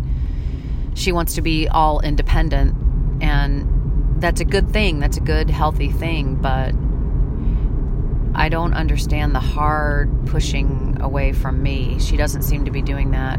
she 0.95 1.13
wants 1.13 1.35
to 1.35 1.43
be 1.43 1.69
all 1.69 2.01
independent, 2.01 2.75
and 3.23 4.21
that's 4.21 4.41
a 4.41 4.45
good 4.45 4.71
thing. 4.71 4.99
That's 4.99 5.17
a 5.17 5.21
good, 5.21 5.51
healthy 5.51 5.91
thing. 5.91 6.37
But 6.37 6.75
I 8.35 8.49
don't 8.49 8.75
understand 8.75 9.35
the 9.35 9.41
hard 9.41 10.11
pushing 10.27 10.99
away 11.01 11.33
from 11.33 11.63
me. 11.63 11.99
She 11.99 12.17
doesn't 12.17 12.43
seem 12.43 12.65
to 12.65 12.71
be 12.71 12.83
doing 12.83 13.11
that 13.11 13.39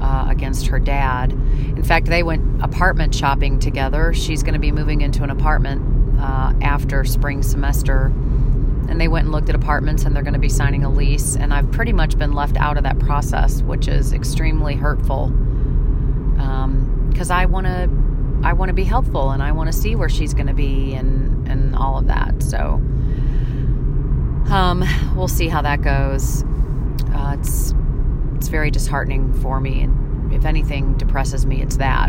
uh, 0.00 0.26
against 0.30 0.66
her 0.68 0.78
dad. 0.78 1.32
In 1.32 1.82
fact, 1.82 2.06
they 2.06 2.22
went 2.22 2.62
apartment 2.62 3.14
shopping 3.14 3.58
together. 3.58 4.12
She's 4.14 4.42
going 4.42 4.54
to 4.54 4.60
be 4.60 4.72
moving 4.72 5.00
into 5.02 5.22
an 5.22 5.30
apartment 5.30 5.99
uh, 6.20 6.52
after 6.62 7.04
spring 7.04 7.42
semester. 7.42 8.12
And 8.88 9.00
they 9.00 9.08
went 9.08 9.24
and 9.26 9.32
looked 9.32 9.48
at 9.48 9.54
apartments 9.54 10.04
and 10.04 10.14
they're 10.14 10.22
going 10.22 10.34
to 10.34 10.40
be 10.40 10.48
signing 10.48 10.84
a 10.84 10.90
lease. 10.90 11.36
And 11.36 11.54
I've 11.54 11.70
pretty 11.70 11.92
much 11.92 12.18
been 12.18 12.32
left 12.32 12.56
out 12.56 12.76
of 12.76 12.82
that 12.82 12.98
process, 12.98 13.62
which 13.62 13.88
is 13.88 14.12
extremely 14.12 14.74
hurtful. 14.74 15.28
Because 17.08 17.30
um, 17.30 17.36
I 17.36 17.46
want 17.46 17.66
to 17.66 17.88
I 18.42 18.54
want 18.54 18.70
to 18.70 18.74
be 18.74 18.84
helpful 18.84 19.30
and 19.30 19.42
I 19.42 19.52
want 19.52 19.70
to 19.70 19.78
see 19.78 19.94
where 19.94 20.08
she's 20.08 20.32
going 20.32 20.46
to 20.46 20.54
be 20.54 20.94
and 20.94 21.46
and 21.46 21.76
all 21.76 21.98
of 21.98 22.06
that. 22.06 22.42
So 22.42 22.80
um, 24.50 24.84
we'll 25.14 25.28
see 25.28 25.48
how 25.48 25.62
that 25.62 25.82
goes. 25.82 26.42
Uh, 27.14 27.36
it's 27.38 27.74
it's 28.36 28.48
very 28.48 28.70
disheartening 28.70 29.32
for 29.34 29.60
me, 29.60 29.82
and 29.82 30.32
if 30.32 30.44
anything 30.44 30.96
depresses 30.96 31.44
me, 31.46 31.62
it's 31.62 31.76
that. 31.76 32.08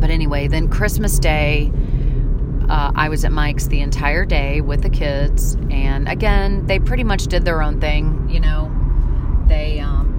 But 0.00 0.10
anyway, 0.10 0.48
then 0.48 0.68
Christmas 0.68 1.18
Day, 1.18 1.70
uh, 2.68 2.92
I 2.94 3.08
was 3.08 3.24
at 3.24 3.32
Mike's 3.32 3.66
the 3.68 3.80
entire 3.80 4.24
day 4.24 4.60
with 4.60 4.82
the 4.82 4.90
kids, 4.90 5.56
and 5.70 6.08
again, 6.08 6.66
they 6.66 6.78
pretty 6.78 7.04
much 7.04 7.26
did 7.26 7.44
their 7.44 7.62
own 7.62 7.80
thing. 7.80 8.28
You 8.30 8.40
know, 8.40 8.72
they. 9.48 9.80
Um, 9.80 10.12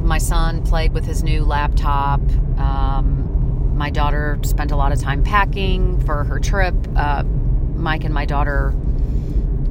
my 0.00 0.18
son 0.18 0.62
played 0.64 0.92
with 0.92 1.04
his 1.04 1.22
new 1.22 1.44
laptop. 1.44 2.20
Um, 2.58 3.74
my 3.76 3.90
daughter 3.90 4.38
spent 4.42 4.70
a 4.70 4.76
lot 4.76 4.92
of 4.92 5.00
time 5.00 5.22
packing 5.22 6.00
for 6.04 6.24
her 6.24 6.38
trip. 6.38 6.74
Uh, 6.96 7.22
Mike 7.24 8.04
and 8.04 8.12
my 8.12 8.26
daughter 8.26 8.74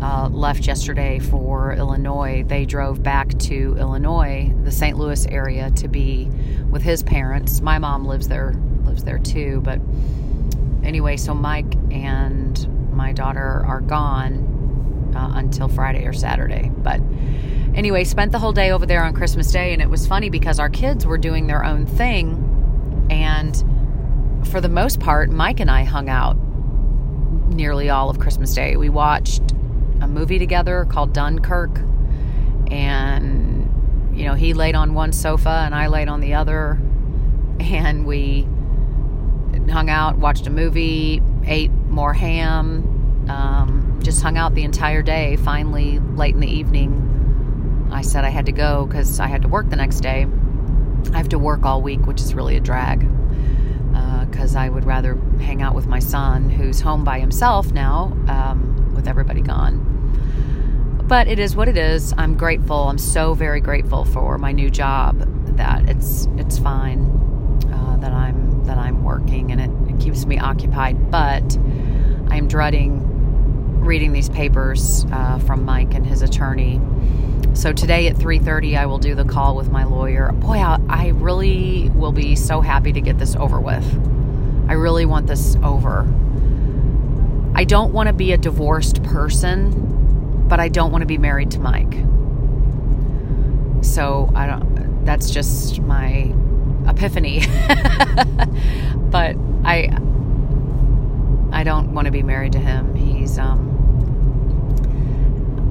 uh, 0.02 0.30
left 0.30 0.66
yesterday 0.66 1.20
for 1.20 1.74
Illinois. 1.74 2.44
They 2.48 2.66
drove 2.66 3.04
back 3.04 3.38
to 3.40 3.76
Illinois, 3.78 4.54
the 4.64 4.72
St. 4.72 4.98
Louis 4.98 5.26
area, 5.28 5.72
to 5.72 5.88
be 5.88 6.30
with 6.70 6.82
his 6.82 7.04
parents. 7.04 7.62
My 7.62 7.80
mom 7.80 8.06
lives 8.06 8.28
there, 8.28 8.54
lives 8.98 9.04
there 9.04 9.20
too. 9.20 9.62
But 9.62 9.80
anyway, 10.84 11.18
so 11.18 11.34
Mike 11.34 11.76
and 11.92 12.94
my 12.94 13.12
daughter 13.14 13.64
are 13.66 13.82
gone 13.82 15.14
uh, 15.16 15.32
until 15.36 15.68
Friday 15.68 16.06
or 16.06 16.14
Saturday. 16.14 16.72
But 16.76 17.00
anyway, 17.76 18.04
spent 18.04 18.32
the 18.32 18.40
whole 18.40 18.54
day 18.54 18.72
over 18.72 18.86
there 18.86 19.04
on 19.04 19.14
Christmas 19.14 19.52
Day, 19.52 19.74
and 19.74 19.82
it 19.82 19.90
was 19.90 20.08
funny 20.08 20.30
because 20.30 20.60
our 20.60 20.70
kids 20.70 21.06
were 21.06 21.18
doing 21.18 21.48
their 21.48 21.64
own 21.64 21.86
thing, 21.86 23.08
and 23.10 23.64
for 24.48 24.62
the 24.62 24.70
most 24.70 25.00
part, 25.00 25.30
Mike 25.30 25.60
and 25.60 25.70
I 25.70 25.84
hung 25.84 26.10
out 26.10 26.38
nearly 27.50 27.90
all 27.90 28.10
of 28.10 28.20
Christmas 28.20 28.54
Day. 28.54 28.78
We 28.78 28.90
watched 28.90 29.42
a 30.02 30.08
movie 30.08 30.40
together 30.40 30.86
called 30.90 31.14
Dunkirk, 31.14 31.80
and 32.72 33.46
you 34.14 34.26
know, 34.26 34.34
he 34.34 34.56
laid 34.56 34.74
on 34.74 34.96
one 34.96 35.12
sofa 35.12 35.62
and 35.66 35.76
I 35.76 35.88
laid 35.88 36.08
on 36.10 36.22
the 36.22 36.34
other, 36.34 36.80
and 37.60 38.06
we 38.06 38.48
hung 39.70 39.90
out, 39.90 40.18
watched 40.18 40.48
a 40.48 40.50
movie, 40.50 41.22
ate 41.46 41.72
more 41.72 42.14
ham, 42.14 43.26
um, 43.30 44.00
just 44.04 44.22
hung 44.22 44.38
out 44.38 44.56
the 44.56 44.64
entire 44.64 45.02
day. 45.02 45.36
Finally, 45.38 46.00
late 46.00 46.34
in 46.34 46.42
the 46.42 46.50
evening, 46.50 47.90
I 47.92 48.02
said 48.02 48.26
I 48.26 48.30
had 48.30 48.46
to 48.48 48.52
go 48.52 48.86
because 48.86 49.20
I 49.20 49.28
had 49.28 49.42
to 49.44 49.48
work 49.48 49.70
the 49.70 49.76
next 49.76 50.02
day. 50.02 50.28
I 51.14 51.18
have 51.18 51.30
to 51.30 51.40
work 51.40 51.66
all 51.66 51.82
week, 51.82 52.06
which 52.06 52.22
is 52.22 52.34
really 52.34 52.58
a 52.58 52.60
drag 52.60 53.08
because 54.30 54.56
uh, 54.56 54.60
I 54.60 54.70
would 54.70 54.86
rather 54.86 55.16
hang 55.40 55.62
out 55.62 55.76
with 55.76 55.88
my 55.88 56.00
son, 56.00 56.50
who's 56.50 56.80
home 56.80 57.04
by 57.04 57.20
himself 57.20 57.72
now, 57.72 58.06
um, 58.28 58.94
with 58.96 59.08
everybody 59.08 59.42
gone. 59.42 59.84
But 61.08 61.28
it 61.28 61.40
is 61.40 61.56
what 61.56 61.68
it 61.68 61.78
is. 61.78 62.14
I'm 62.18 62.36
grateful. 62.36 62.90
I'm 62.90 62.98
so 62.98 63.34
very 63.34 63.62
grateful 63.62 64.06
for 64.06 64.38
my 64.38 64.52
new 64.52 64.70
job 64.70 65.26
that 65.58 65.88
it's 65.90 66.28
it's 66.38 66.60
fine 66.60 67.02
uh, 67.74 67.98
that 67.98 68.12
I'm 68.12 68.12
that 68.12 68.12
I'm 68.12 68.47
working 69.18 69.52
and 69.52 69.62
it, 69.62 69.94
it 69.94 70.00
keeps 70.00 70.26
me 70.26 70.38
occupied. 70.38 71.12
But 71.12 71.58
I'm 72.30 72.48
dreading 72.48 73.04
reading 73.82 74.12
these 74.12 74.30
papers 74.30 75.06
uh, 75.12 75.40
from 75.40 75.64
Mike 75.64 75.94
and 75.94 76.06
his 76.06 76.22
attorney 76.22 76.82
so 77.54 77.74
today 77.74 78.08
at 78.08 78.16
3:30 78.16 78.78
I 78.78 78.86
will 78.86 79.00
do 79.00 79.16
the 79.16 79.24
call 79.24 79.56
with 79.56 79.72
my 79.72 79.84
lawyer. 79.84 80.32
Boy, 80.32 80.58
I, 80.58 80.80
I 80.90 81.08
really 81.08 81.90
will 81.90 82.12
be 82.12 82.36
so 82.36 82.62
happy 82.62 82.94
to 82.94 83.02
get 83.02 83.18
this 83.18 83.36
over 83.36 83.60
with. 83.60 83.86
I 84.70 84.74
really 84.74 85.06
want 85.06 85.26
this 85.26 85.56
over. 85.64 86.02
I 87.56 87.64
don't 87.64 87.94
want 87.94 88.08
to 88.08 88.14
be 88.14 88.34
a 88.34 88.38
divorced 88.38 89.02
person, 89.02 90.48
but 90.48 90.60
I 90.60 90.68
don't 90.68 90.92
want 90.92 91.02
to 91.02 91.08
be 91.08 91.18
married 91.18 91.50
to 91.52 91.60
Mike. 91.60 91.94
So 93.84 94.32
I 94.36 94.46
don't 94.46 95.06
that's 95.06 95.32
just 95.32 95.80
my 95.82 96.34
epiphany. 96.88 97.42
but 99.10 99.36
I 99.64 99.90
I 101.52 101.64
don't 101.64 101.94
want 101.94 102.06
to 102.06 102.12
be 102.12 102.24
married 102.24 102.54
to 102.54 102.60
him. 102.60 102.96
He's 102.96 103.38
um 103.38 103.68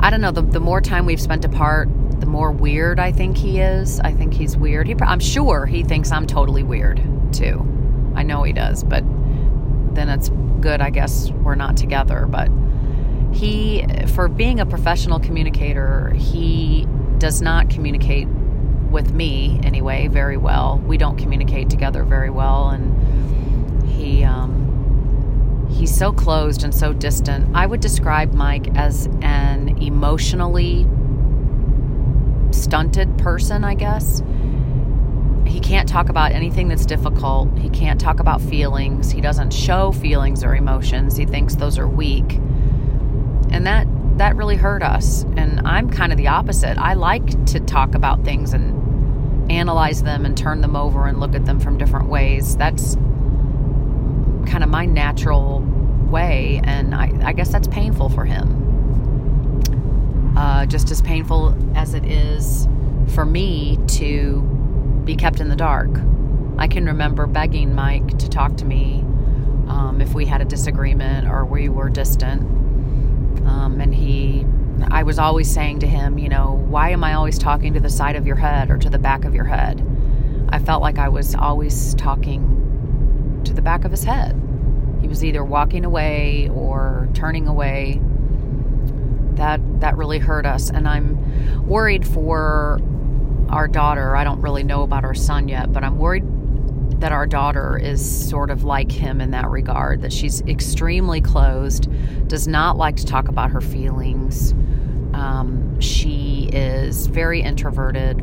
I 0.00 0.10
don't 0.10 0.20
know. 0.20 0.30
The, 0.30 0.42
the 0.42 0.60
more 0.60 0.80
time 0.80 1.06
we've 1.06 1.20
spent 1.20 1.44
apart, 1.44 1.88
the 2.20 2.26
more 2.26 2.52
weird 2.52 3.00
I 3.00 3.12
think 3.12 3.36
he 3.36 3.60
is. 3.60 3.98
I 4.00 4.12
think 4.12 4.34
he's 4.34 4.56
weird. 4.56 4.86
He, 4.86 4.94
I'm 5.00 5.20
sure 5.20 5.66
he 5.66 5.82
thinks 5.82 6.12
I'm 6.12 6.26
totally 6.26 6.62
weird 6.62 7.02
too. 7.32 7.60
I 8.14 8.22
know 8.22 8.42
he 8.42 8.52
does, 8.52 8.84
but 8.84 9.04
then 9.94 10.08
it's 10.08 10.30
good, 10.60 10.80
I 10.80 10.90
guess, 10.90 11.30
we're 11.30 11.54
not 11.54 11.76
together. 11.76 12.26
But 12.28 12.50
he, 13.32 13.84
for 14.14 14.28
being 14.28 14.60
a 14.60 14.66
professional 14.66 15.20
communicator, 15.20 16.10
he 16.16 16.86
does 17.18 17.42
not 17.42 17.68
communicate 17.70 18.28
with 18.96 19.12
me 19.12 19.60
anyway 19.62 20.08
very 20.08 20.36
well. 20.36 20.82
We 20.86 20.96
don't 20.96 21.18
communicate 21.18 21.70
together 21.70 22.02
very 22.02 22.30
well, 22.30 22.70
and 22.70 23.86
he, 23.88 24.24
um, 24.24 24.66
He's 25.76 25.94
so 25.94 26.10
closed 26.10 26.64
and 26.64 26.74
so 26.74 26.94
distant. 26.94 27.54
I 27.54 27.66
would 27.66 27.80
describe 27.80 28.32
Mike 28.32 28.68
as 28.76 29.06
an 29.20 29.76
emotionally 29.82 30.86
stunted 32.50 33.18
person, 33.18 33.62
I 33.62 33.74
guess. 33.74 34.22
He 35.46 35.60
can't 35.60 35.88
talk 35.88 36.08
about 36.08 36.32
anything 36.32 36.68
that's 36.68 36.86
difficult. 36.86 37.56
He 37.58 37.68
can't 37.68 38.00
talk 38.00 38.20
about 38.20 38.40
feelings. 38.40 39.10
He 39.10 39.20
doesn't 39.20 39.52
show 39.52 39.92
feelings 39.92 40.42
or 40.42 40.54
emotions. 40.54 41.16
He 41.16 41.26
thinks 41.26 41.56
those 41.56 41.78
are 41.78 41.88
weak. 41.88 42.34
And 43.50 43.66
that 43.66 43.86
that 44.16 44.34
really 44.34 44.56
hurt 44.56 44.82
us. 44.82 45.24
And 45.36 45.60
I'm 45.66 45.90
kind 45.90 46.10
of 46.10 46.16
the 46.16 46.28
opposite. 46.28 46.78
I 46.78 46.94
like 46.94 47.44
to 47.46 47.60
talk 47.60 47.94
about 47.94 48.24
things 48.24 48.54
and 48.54 48.75
analyze 49.50 50.02
them 50.02 50.24
and 50.24 50.36
turn 50.36 50.60
them 50.60 50.76
over 50.76 51.06
and 51.06 51.20
look 51.20 51.34
at 51.34 51.46
them 51.46 51.60
from 51.60 51.78
different 51.78 52.08
ways. 52.08 52.56
That's 52.56 52.94
kind 54.46 54.62
of 54.62 54.68
my 54.68 54.86
natural 54.86 55.60
way 56.08 56.60
and 56.64 56.94
I, 56.94 57.10
I 57.24 57.32
guess 57.32 57.50
that's 57.50 57.68
painful 57.68 58.08
for 58.08 58.24
him. 58.24 58.62
Uh, 60.36 60.66
just 60.66 60.90
as 60.90 61.00
painful 61.00 61.56
as 61.74 61.94
it 61.94 62.04
is 62.04 62.68
for 63.14 63.24
me 63.24 63.78
to 63.86 64.42
be 65.04 65.16
kept 65.16 65.40
in 65.40 65.48
the 65.48 65.56
dark. 65.56 65.90
I 66.58 66.68
can 66.68 66.86
remember 66.86 67.26
begging 67.26 67.74
Mike 67.74 68.18
to 68.18 68.28
talk 68.28 68.56
to 68.58 68.64
me 68.64 69.00
um, 69.68 70.00
if 70.00 70.14
we 70.14 70.26
had 70.26 70.40
a 70.40 70.44
disagreement 70.44 71.28
or 71.28 71.44
we 71.44 71.68
were 71.68 71.88
distant. 71.88 72.42
Um, 73.46 73.80
and 73.80 73.94
he, 73.94 74.46
I 74.82 75.02
was 75.02 75.18
always 75.18 75.52
saying 75.52 75.80
to 75.80 75.86
him, 75.86 76.18
you 76.18 76.28
know, 76.28 76.52
why 76.68 76.90
am 76.90 77.02
I 77.02 77.14
always 77.14 77.38
talking 77.38 77.74
to 77.74 77.80
the 77.80 77.90
side 77.90 78.16
of 78.16 78.26
your 78.26 78.36
head 78.36 78.70
or 78.70 78.78
to 78.78 78.90
the 78.90 78.98
back 78.98 79.24
of 79.24 79.34
your 79.34 79.44
head? 79.44 79.84
I 80.48 80.58
felt 80.58 80.82
like 80.82 80.98
I 80.98 81.08
was 81.08 81.34
always 81.34 81.94
talking 81.94 83.42
to 83.44 83.52
the 83.52 83.62
back 83.62 83.84
of 83.84 83.90
his 83.90 84.04
head. 84.04 84.40
He 85.00 85.08
was 85.08 85.24
either 85.24 85.44
walking 85.44 85.84
away 85.84 86.50
or 86.52 87.08
turning 87.14 87.46
away. 87.46 88.00
That 89.34 89.60
that 89.80 89.96
really 89.96 90.18
hurt 90.18 90.46
us, 90.46 90.70
and 90.70 90.88
I'm 90.88 91.66
worried 91.66 92.06
for 92.06 92.80
our 93.50 93.68
daughter. 93.68 94.16
I 94.16 94.24
don't 94.24 94.40
really 94.40 94.62
know 94.62 94.82
about 94.82 95.04
our 95.04 95.14
son 95.14 95.48
yet, 95.48 95.72
but 95.72 95.84
I'm 95.84 95.98
worried 95.98 96.24
that 97.00 97.12
our 97.12 97.26
daughter 97.26 97.78
is 97.78 98.28
sort 98.28 98.50
of 98.50 98.64
like 98.64 98.90
him 98.90 99.20
in 99.20 99.30
that 99.32 99.48
regard. 99.48 100.02
That 100.02 100.12
she's 100.12 100.40
extremely 100.42 101.20
closed, 101.20 101.88
does 102.28 102.46
not 102.46 102.76
like 102.76 102.96
to 102.96 103.06
talk 103.06 103.28
about 103.28 103.50
her 103.50 103.60
feelings. 103.60 104.52
Um, 105.12 105.80
she 105.80 106.50
is 106.52 107.06
very 107.06 107.40
introverted 107.42 108.20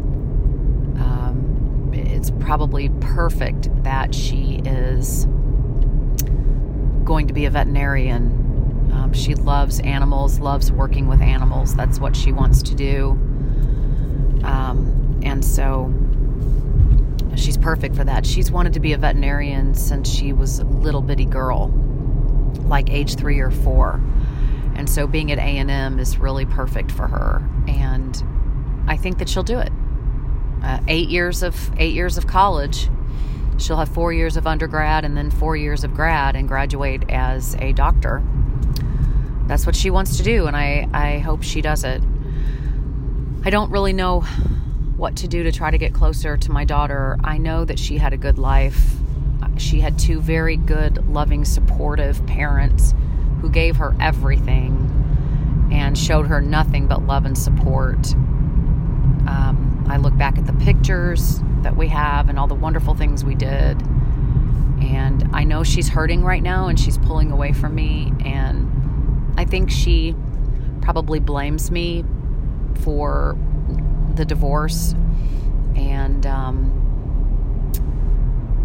it's 2.23 2.31
probably 2.39 2.87
perfect 3.01 3.67
that 3.83 4.15
she 4.15 4.61
is 4.63 5.25
going 7.03 7.27
to 7.27 7.33
be 7.33 7.43
a 7.43 7.49
veterinarian. 7.49 8.91
Um, 8.93 9.11
she 9.11 9.35
loves 9.35 9.81
animals, 9.81 10.39
loves 10.39 10.71
working 10.71 11.07
with 11.07 11.21
animals. 11.21 11.75
That's 11.75 11.99
what 11.99 12.15
she 12.15 12.31
wants 12.31 12.61
to 12.63 12.75
do. 12.75 13.09
Um, 14.45 15.19
and 15.21 15.43
so 15.43 15.93
she's 17.35 17.57
perfect 17.57 17.95
for 17.95 18.03
that. 18.03 18.25
She's 18.25 18.51
wanted 18.51 18.73
to 18.73 18.79
be 18.79 18.93
a 18.93 18.97
veterinarian 18.97 19.73
since 19.75 20.09
she 20.09 20.33
was 20.33 20.59
a 20.59 20.65
little 20.65 21.01
bitty 21.01 21.25
girl, 21.25 21.69
like 22.65 22.89
age 22.89 23.15
three 23.15 23.39
or 23.39 23.51
four. 23.51 24.01
And 24.75 24.89
so 24.89 25.07
being 25.07 25.31
at 25.31 25.37
A&M 25.37 25.99
is 25.99 26.17
really 26.17 26.45
perfect 26.45 26.91
for 26.91 27.07
her. 27.07 27.47
And 27.67 28.21
I 28.87 28.97
think 28.97 29.19
that 29.19 29.29
she'll 29.29 29.43
do 29.43 29.59
it 29.59 29.71
uh, 30.63 30.79
eight 30.87 31.09
years 31.09 31.43
of 31.43 31.71
eight 31.77 31.93
years 31.93 32.17
of 32.17 32.25
college. 32.25 32.89
She'll 33.57 33.77
have 33.77 33.89
four 33.89 34.11
years 34.11 34.37
of 34.37 34.47
undergrad 34.47 35.05
and 35.05 35.15
then 35.15 35.29
four 35.29 35.55
years 35.55 35.83
of 35.83 35.93
grad 35.93 36.35
and 36.35 36.47
graduate 36.47 37.03
as 37.09 37.55
a 37.55 37.73
doctor. 37.73 38.23
That's 39.45 39.65
what 39.65 39.75
she 39.75 39.89
wants 39.89 40.17
to 40.17 40.23
do, 40.23 40.47
and 40.47 40.55
I, 40.55 40.87
I 40.93 41.19
hope 41.19 41.43
she 41.43 41.61
does 41.61 41.83
it. 41.83 42.01
I 43.45 43.49
don't 43.49 43.69
really 43.71 43.93
know 43.93 44.21
what 45.03 45.17
to 45.17 45.27
do 45.27 45.43
to 45.43 45.51
try 45.51 45.69
to 45.69 45.77
get 45.77 45.93
closer 45.93 46.37
to 46.37 46.49
my 46.49 46.63
daughter. 46.63 47.17
I 47.25 47.37
know 47.37 47.65
that 47.65 47.77
she 47.77 47.97
had 47.97 48.13
a 48.13 48.17
good 48.17 48.37
life. 48.37 48.93
She 49.57 49.81
had 49.81 49.99
two 49.99 50.21
very 50.21 50.55
good, 50.55 51.05
loving, 51.09 51.43
supportive 51.43 52.25
parents 52.25 52.95
who 53.41 53.49
gave 53.49 53.75
her 53.75 53.93
everything 53.99 55.69
and 55.73 55.97
showed 55.97 56.27
her 56.27 56.39
nothing 56.39 56.87
but 56.87 57.05
love 57.05 57.25
and 57.25 57.37
support. 57.37 58.13
Um, 59.27 59.85
I 59.89 59.97
look 59.97 60.17
back 60.17 60.37
at 60.37 60.45
the 60.45 60.53
pictures 60.53 61.41
that 61.63 61.75
we 61.75 61.89
have 61.89 62.29
and 62.29 62.39
all 62.39 62.47
the 62.47 62.55
wonderful 62.55 62.95
things 62.95 63.25
we 63.25 63.35
did. 63.35 63.81
And 64.81 65.29
I 65.33 65.43
know 65.43 65.65
she's 65.65 65.89
hurting 65.89 66.23
right 66.23 66.41
now 66.41 66.69
and 66.69 66.79
she's 66.79 66.97
pulling 66.97 67.29
away 67.29 67.51
from 67.51 67.75
me. 67.75 68.13
And 68.23 69.33
I 69.37 69.43
think 69.43 69.69
she 69.69 70.15
probably 70.81 71.19
blames 71.19 71.71
me 71.71 72.05
for 72.83 73.37
the 74.15 74.25
divorce. 74.25 74.95
And 75.75 76.25
um, 76.25 76.81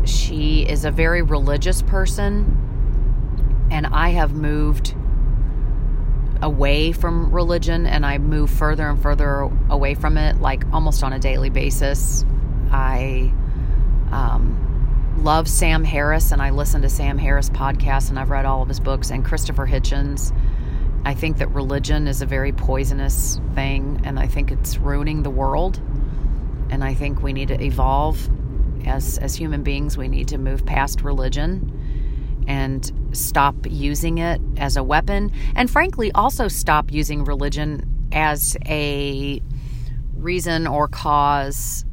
she 0.04 0.62
is 0.62 0.84
a 0.84 0.90
very 0.90 1.22
religious 1.22 1.82
person. 1.82 2.54
And 3.70 3.86
I 3.86 4.10
have 4.10 4.32
moved 4.32 4.94
away 6.40 6.92
from 6.92 7.32
religion 7.32 7.86
and 7.86 8.06
I 8.06 8.18
move 8.18 8.50
further 8.50 8.88
and 8.88 9.00
further 9.00 9.50
away 9.68 9.94
from 9.94 10.16
it, 10.16 10.40
like 10.40 10.64
almost 10.72 11.02
on 11.02 11.12
a 11.12 11.18
daily 11.18 11.50
basis. 11.50 12.24
I 12.70 13.32
um, 14.12 15.16
love 15.22 15.48
Sam 15.48 15.84
Harris 15.84 16.32
and 16.32 16.40
I 16.40 16.50
listen 16.50 16.82
to 16.82 16.88
Sam 16.88 17.18
Harris 17.18 17.50
podcasts 17.50 18.08
and 18.08 18.18
I've 18.18 18.30
read 18.30 18.46
all 18.46 18.62
of 18.62 18.68
his 18.68 18.80
books 18.80 19.10
and 19.10 19.24
Christopher 19.24 19.66
Hitchens. 19.66 20.32
I 21.04 21.14
think 21.14 21.38
that 21.38 21.48
religion 21.48 22.06
is 22.06 22.22
a 22.22 22.26
very 22.26 22.52
poisonous 22.52 23.40
thing 23.54 24.00
and 24.04 24.18
I 24.18 24.26
think 24.26 24.50
it's 24.50 24.78
ruining 24.78 25.22
the 25.22 25.30
world. 25.30 25.80
And 26.70 26.84
I 26.84 26.94
think 26.94 27.22
we 27.22 27.32
need 27.32 27.48
to 27.48 27.62
evolve 27.62 28.28
as 28.86 29.18
as 29.18 29.34
human 29.34 29.62
beings. 29.62 29.96
We 29.96 30.08
need 30.08 30.28
to 30.28 30.38
move 30.38 30.64
past 30.64 31.02
religion 31.02 31.74
and 32.46 32.90
stop 33.12 33.54
using 33.68 34.18
it 34.18 34.40
as 34.56 34.76
a 34.76 34.82
weapon. 34.82 35.30
And 35.54 35.70
frankly, 35.70 36.10
also 36.12 36.48
stop 36.48 36.90
using 36.90 37.24
religion 37.24 38.08
as 38.12 38.56
a 38.66 39.42
reason 40.14 40.66
or 40.66 40.88
cause 40.88 41.84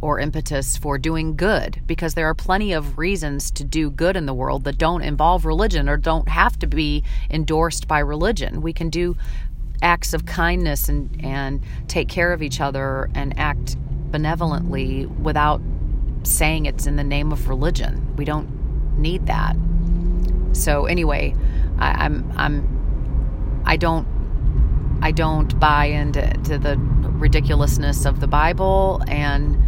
or 0.00 0.20
impetus 0.20 0.76
for 0.76 0.98
doing 0.98 1.36
good 1.36 1.80
because 1.86 2.14
there 2.14 2.28
are 2.28 2.34
plenty 2.34 2.72
of 2.72 2.98
reasons 2.98 3.50
to 3.50 3.64
do 3.64 3.90
good 3.90 4.16
in 4.16 4.26
the 4.26 4.34
world 4.34 4.64
that 4.64 4.78
don't 4.78 5.02
involve 5.02 5.44
religion 5.44 5.88
or 5.88 5.96
don't 5.96 6.28
have 6.28 6.58
to 6.58 6.66
be 6.66 7.02
endorsed 7.30 7.88
by 7.88 7.98
religion. 7.98 8.62
We 8.62 8.72
can 8.72 8.90
do 8.90 9.16
acts 9.82 10.14
of 10.14 10.24
kindness 10.26 10.88
and, 10.88 11.24
and 11.24 11.62
take 11.88 12.08
care 12.08 12.32
of 12.32 12.42
each 12.42 12.60
other 12.60 13.10
and 13.14 13.36
act 13.38 13.76
benevolently 14.10 15.06
without 15.06 15.60
saying 16.22 16.66
it's 16.66 16.86
in 16.86 16.96
the 16.96 17.04
name 17.04 17.32
of 17.32 17.48
religion. 17.48 18.14
We 18.16 18.24
don't 18.24 18.98
need 18.98 19.26
that. 19.26 19.56
So 20.52 20.86
anyway, 20.86 21.34
I, 21.78 22.04
I'm 22.04 22.32
I'm 22.36 23.62
I 23.64 23.76
don't 23.76 24.06
I 25.02 25.12
don't 25.12 25.58
buy 25.58 25.86
into 25.86 26.22
to 26.44 26.58
the 26.58 26.76
ridiculousness 26.78 28.04
of 28.04 28.20
the 28.20 28.26
Bible, 28.26 29.02
and 29.08 29.62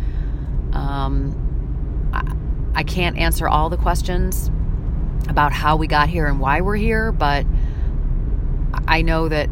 um, 0.74 2.10
I, 2.12 2.80
I 2.80 2.82
can't 2.82 3.18
answer 3.18 3.48
all 3.48 3.68
the 3.68 3.76
questions 3.76 4.50
about 5.28 5.52
how 5.52 5.76
we 5.76 5.86
got 5.86 6.08
here 6.08 6.26
and 6.26 6.40
why 6.40 6.60
we're 6.60 6.76
here, 6.76 7.12
but 7.12 7.44
I 8.86 9.02
know 9.02 9.28
that 9.28 9.50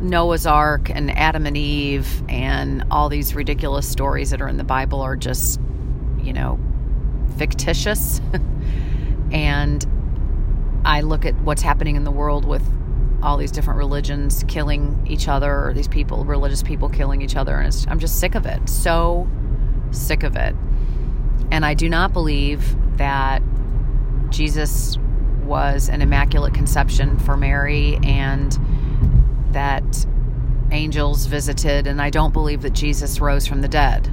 Noah's 0.00 0.46
Ark 0.46 0.90
and 0.90 1.10
Adam 1.18 1.46
and 1.46 1.56
Eve 1.56 2.22
and 2.28 2.84
all 2.90 3.08
these 3.08 3.34
ridiculous 3.34 3.88
stories 3.88 4.30
that 4.30 4.40
are 4.40 4.48
in 4.48 4.56
the 4.56 4.64
Bible 4.64 5.00
are 5.00 5.16
just, 5.16 5.60
you 6.22 6.32
know, 6.32 6.58
fictitious. 7.36 8.20
and 9.32 9.84
I 10.84 11.00
look 11.00 11.24
at 11.24 11.34
what's 11.42 11.62
happening 11.62 11.96
in 11.96 12.04
the 12.04 12.10
world 12.10 12.44
with 12.44 12.62
all 13.22 13.36
these 13.36 13.50
different 13.50 13.78
religions 13.78 14.44
killing 14.46 15.04
each 15.08 15.26
other, 15.26 15.66
or 15.66 15.72
these 15.74 15.88
people, 15.88 16.24
religious 16.24 16.62
people 16.62 16.88
killing 16.88 17.20
each 17.20 17.34
other, 17.34 17.56
and 17.56 17.86
I'm 17.88 17.98
just 17.98 18.20
sick 18.20 18.34
of 18.34 18.46
it. 18.46 18.68
So 18.68 19.28
sick 19.90 20.22
of 20.22 20.36
it. 20.36 20.54
And 21.50 21.64
I 21.64 21.74
do 21.74 21.88
not 21.88 22.12
believe 22.12 22.76
that 22.98 23.42
Jesus 24.30 24.98
was 25.42 25.88
an 25.88 26.02
immaculate 26.02 26.54
conception 26.54 27.18
for 27.18 27.36
Mary 27.36 27.98
and 28.04 28.56
that 29.52 30.06
angels 30.70 31.26
visited, 31.26 31.86
and 31.86 32.00
I 32.00 32.10
don't 32.10 32.32
believe 32.32 32.62
that 32.62 32.72
Jesus 32.72 33.20
rose 33.20 33.46
from 33.46 33.62
the 33.62 33.68
dead. 33.68 34.12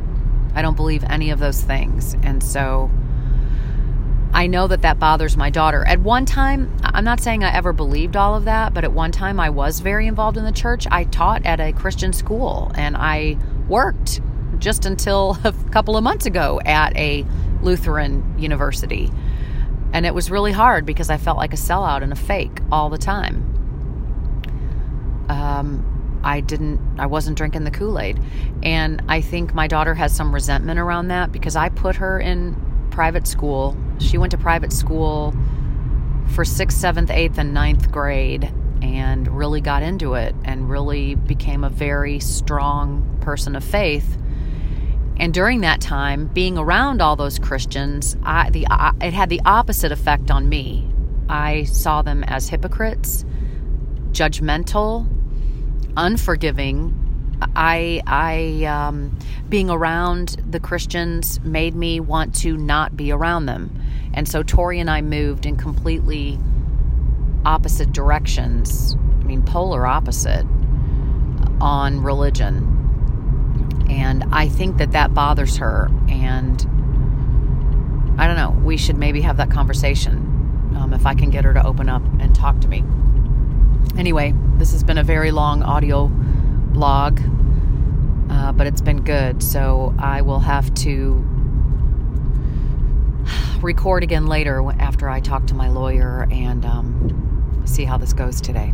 I 0.54 0.62
don't 0.62 0.76
believe 0.76 1.04
any 1.04 1.32
of 1.32 1.40
those 1.40 1.62
things. 1.62 2.16
And 2.24 2.42
so 2.42 2.90
I 4.34 4.48
know 4.48 4.68
that 4.68 4.82
that 4.82 5.00
bothers 5.00 5.38
my 5.38 5.50
daughter. 5.50 5.86
At 5.86 6.00
one 6.00 6.26
time, 6.26 6.76
I'm 6.84 7.06
not 7.06 7.20
saying 7.20 7.44
I 7.44 7.54
ever 7.54 7.74
believed 7.74 8.16
all 8.16 8.36
of 8.36 8.46
that, 8.46 8.74
but 8.74 8.84
at 8.84 8.92
one 8.92 9.12
time 9.12 9.40
I 9.40 9.50
was 9.50 9.80
very 9.80 10.08
involved 10.08 10.38
in 10.38 10.46
the 10.46 10.52
church. 10.52 10.86
I 10.92 11.06
taught 11.06 11.46
at 11.46 11.60
a 11.60 11.72
Christian 11.72 12.14
school 12.14 12.72
and 12.76 12.98
I 12.98 13.38
worked 13.68 14.22
just 14.60 14.86
until 14.86 15.38
a 15.44 15.54
couple 15.72 15.96
of 15.96 16.04
months 16.04 16.26
ago 16.26 16.60
at 16.66 16.96
a 16.98 17.26
Lutheran 17.62 18.36
university. 18.38 19.12
And 19.94 20.06
it 20.06 20.14
was 20.14 20.30
really 20.30 20.52
hard 20.52 20.86
because 20.86 21.10
I 21.10 21.16
felt 21.16 21.38
like 21.38 21.54
a 21.54 21.58
sellout 21.58 22.04
and 22.04 22.12
a 22.12 22.18
fake 22.18 22.60
all 22.72 22.90
the 22.90 22.98
time. 22.98 23.45
Um, 25.30 26.22
I 26.24 26.42
didn't, 26.42 26.80
I 26.98 27.06
wasn't 27.06 27.38
drinking 27.38 27.66
the 27.66 27.72
Kool 27.72 28.00
Aid. 28.00 28.20
And 28.64 29.04
I 29.08 29.22
think 29.22 29.54
my 29.54 29.68
daughter 29.68 29.94
has 29.94 30.14
some 30.16 30.34
resentment 30.34 30.80
around 30.80 31.10
that 31.10 31.32
because 31.32 31.56
I 31.56 31.70
put 31.70 31.98
her 31.98 32.20
in 32.20 32.56
private 32.90 33.28
school. 33.28 33.78
She 34.00 34.18
went 34.18 34.32
to 34.32 34.38
private 34.38 34.74
school 34.74 35.36
for 36.34 36.44
sixth, 36.44 36.80
seventh, 36.80 37.12
eighth, 37.12 37.38
and 37.38 37.54
ninth 37.54 37.92
grade 37.92 38.52
and 38.82 39.28
really 39.28 39.62
got 39.62 39.84
into 39.84 40.16
it 40.16 40.36
and 40.44 40.70
really 40.70 41.16
became 41.16 41.64
a 41.64 41.70
very 41.70 42.20
strong 42.20 43.18
person 43.22 43.56
of 43.56 43.64
faith. 43.64 44.18
And 45.18 45.34
during 45.34 45.62
that 45.62 45.80
time, 45.80 46.28
being 46.28 46.58
around 46.58 47.02
all 47.02 47.16
those 47.16 47.40
Christians, 47.40 48.18
I, 48.24 48.50
the, 48.50 48.68
it 49.00 49.14
had 49.14 49.30
the 49.30 49.42
opposite 49.46 49.92
effect 49.92 50.32
on 50.32 50.50
me. 50.50 50.92
I 51.30 51.64
saw 51.64 52.02
them 52.02 52.24
as 52.24 52.50
hypocrites, 52.50 53.24
judgmental, 54.12 55.08
unforgiving. 55.98 57.02
I, 57.56 58.02
I, 58.08 58.66
um, 58.66 59.18
being 59.50 59.70
around 59.70 60.38
the 60.50 60.60
Christians 60.60 61.40
made 61.42 61.76
me 61.76 62.00
want 62.00 62.36
to 62.38 62.58
not 62.58 62.96
be 62.96 63.12
around 63.12 63.46
them. 63.46 63.82
And 64.14 64.28
so 64.28 64.44
Tori 64.44 64.80
and 64.80 64.90
I 64.90 65.02
moved 65.02 65.46
in 65.46 65.58
completely 65.58 66.40
opposite 67.46 67.92
directions. 67.92 68.96
I 68.96 69.24
mean, 69.24 69.44
polar 69.44 69.86
opposite 69.86 70.46
on 71.62 72.02
religion. 72.02 72.72
And 73.90 74.24
I 74.32 74.48
think 74.48 74.78
that 74.78 74.92
that 74.92 75.14
bothers 75.14 75.58
her. 75.58 75.90
And 76.08 76.62
I 78.18 78.28
don't 78.28 78.38
know, 78.38 78.52
we 78.64 78.78
should 78.78 78.98
maybe 78.98 79.22
have 79.22 79.38
that 79.38 79.52
conversation 79.52 80.74
um, 80.78 80.94
if 80.94 81.06
I 81.06 81.14
can 81.14 81.30
get 81.30 81.44
her 81.44 81.54
to 81.54 81.66
open 81.66 81.90
up 81.90 82.02
and 82.20 82.34
talk 82.34 82.60
to 82.62 82.68
me. 82.68 82.84
Anyway, 83.98 84.34
this 84.58 84.74
has 84.74 84.84
been 84.84 84.98
a 84.98 85.04
very 85.04 85.32
long 85.32 85.64
audio 85.64 86.08
blog, 86.08 87.20
uh, 88.30 88.52
but 88.52 88.68
it's 88.68 88.82
been 88.82 89.02
good. 89.02 89.42
So 89.42 89.96
I 89.98 90.22
will 90.22 90.42
have 90.42 90.74
to 90.76 91.24
record 93.62 94.04
again 94.04 94.28
later 94.28 94.62
after 94.80 95.10
I 95.10 95.22
talk 95.22 95.48
to 95.48 95.54
my 95.54 95.70
lawyer 95.70 96.28
and 96.30 96.66
um, 96.66 97.64
see 97.66 97.86
how 97.86 97.98
this 97.98 98.14
goes 98.14 98.42
today. 98.42 98.74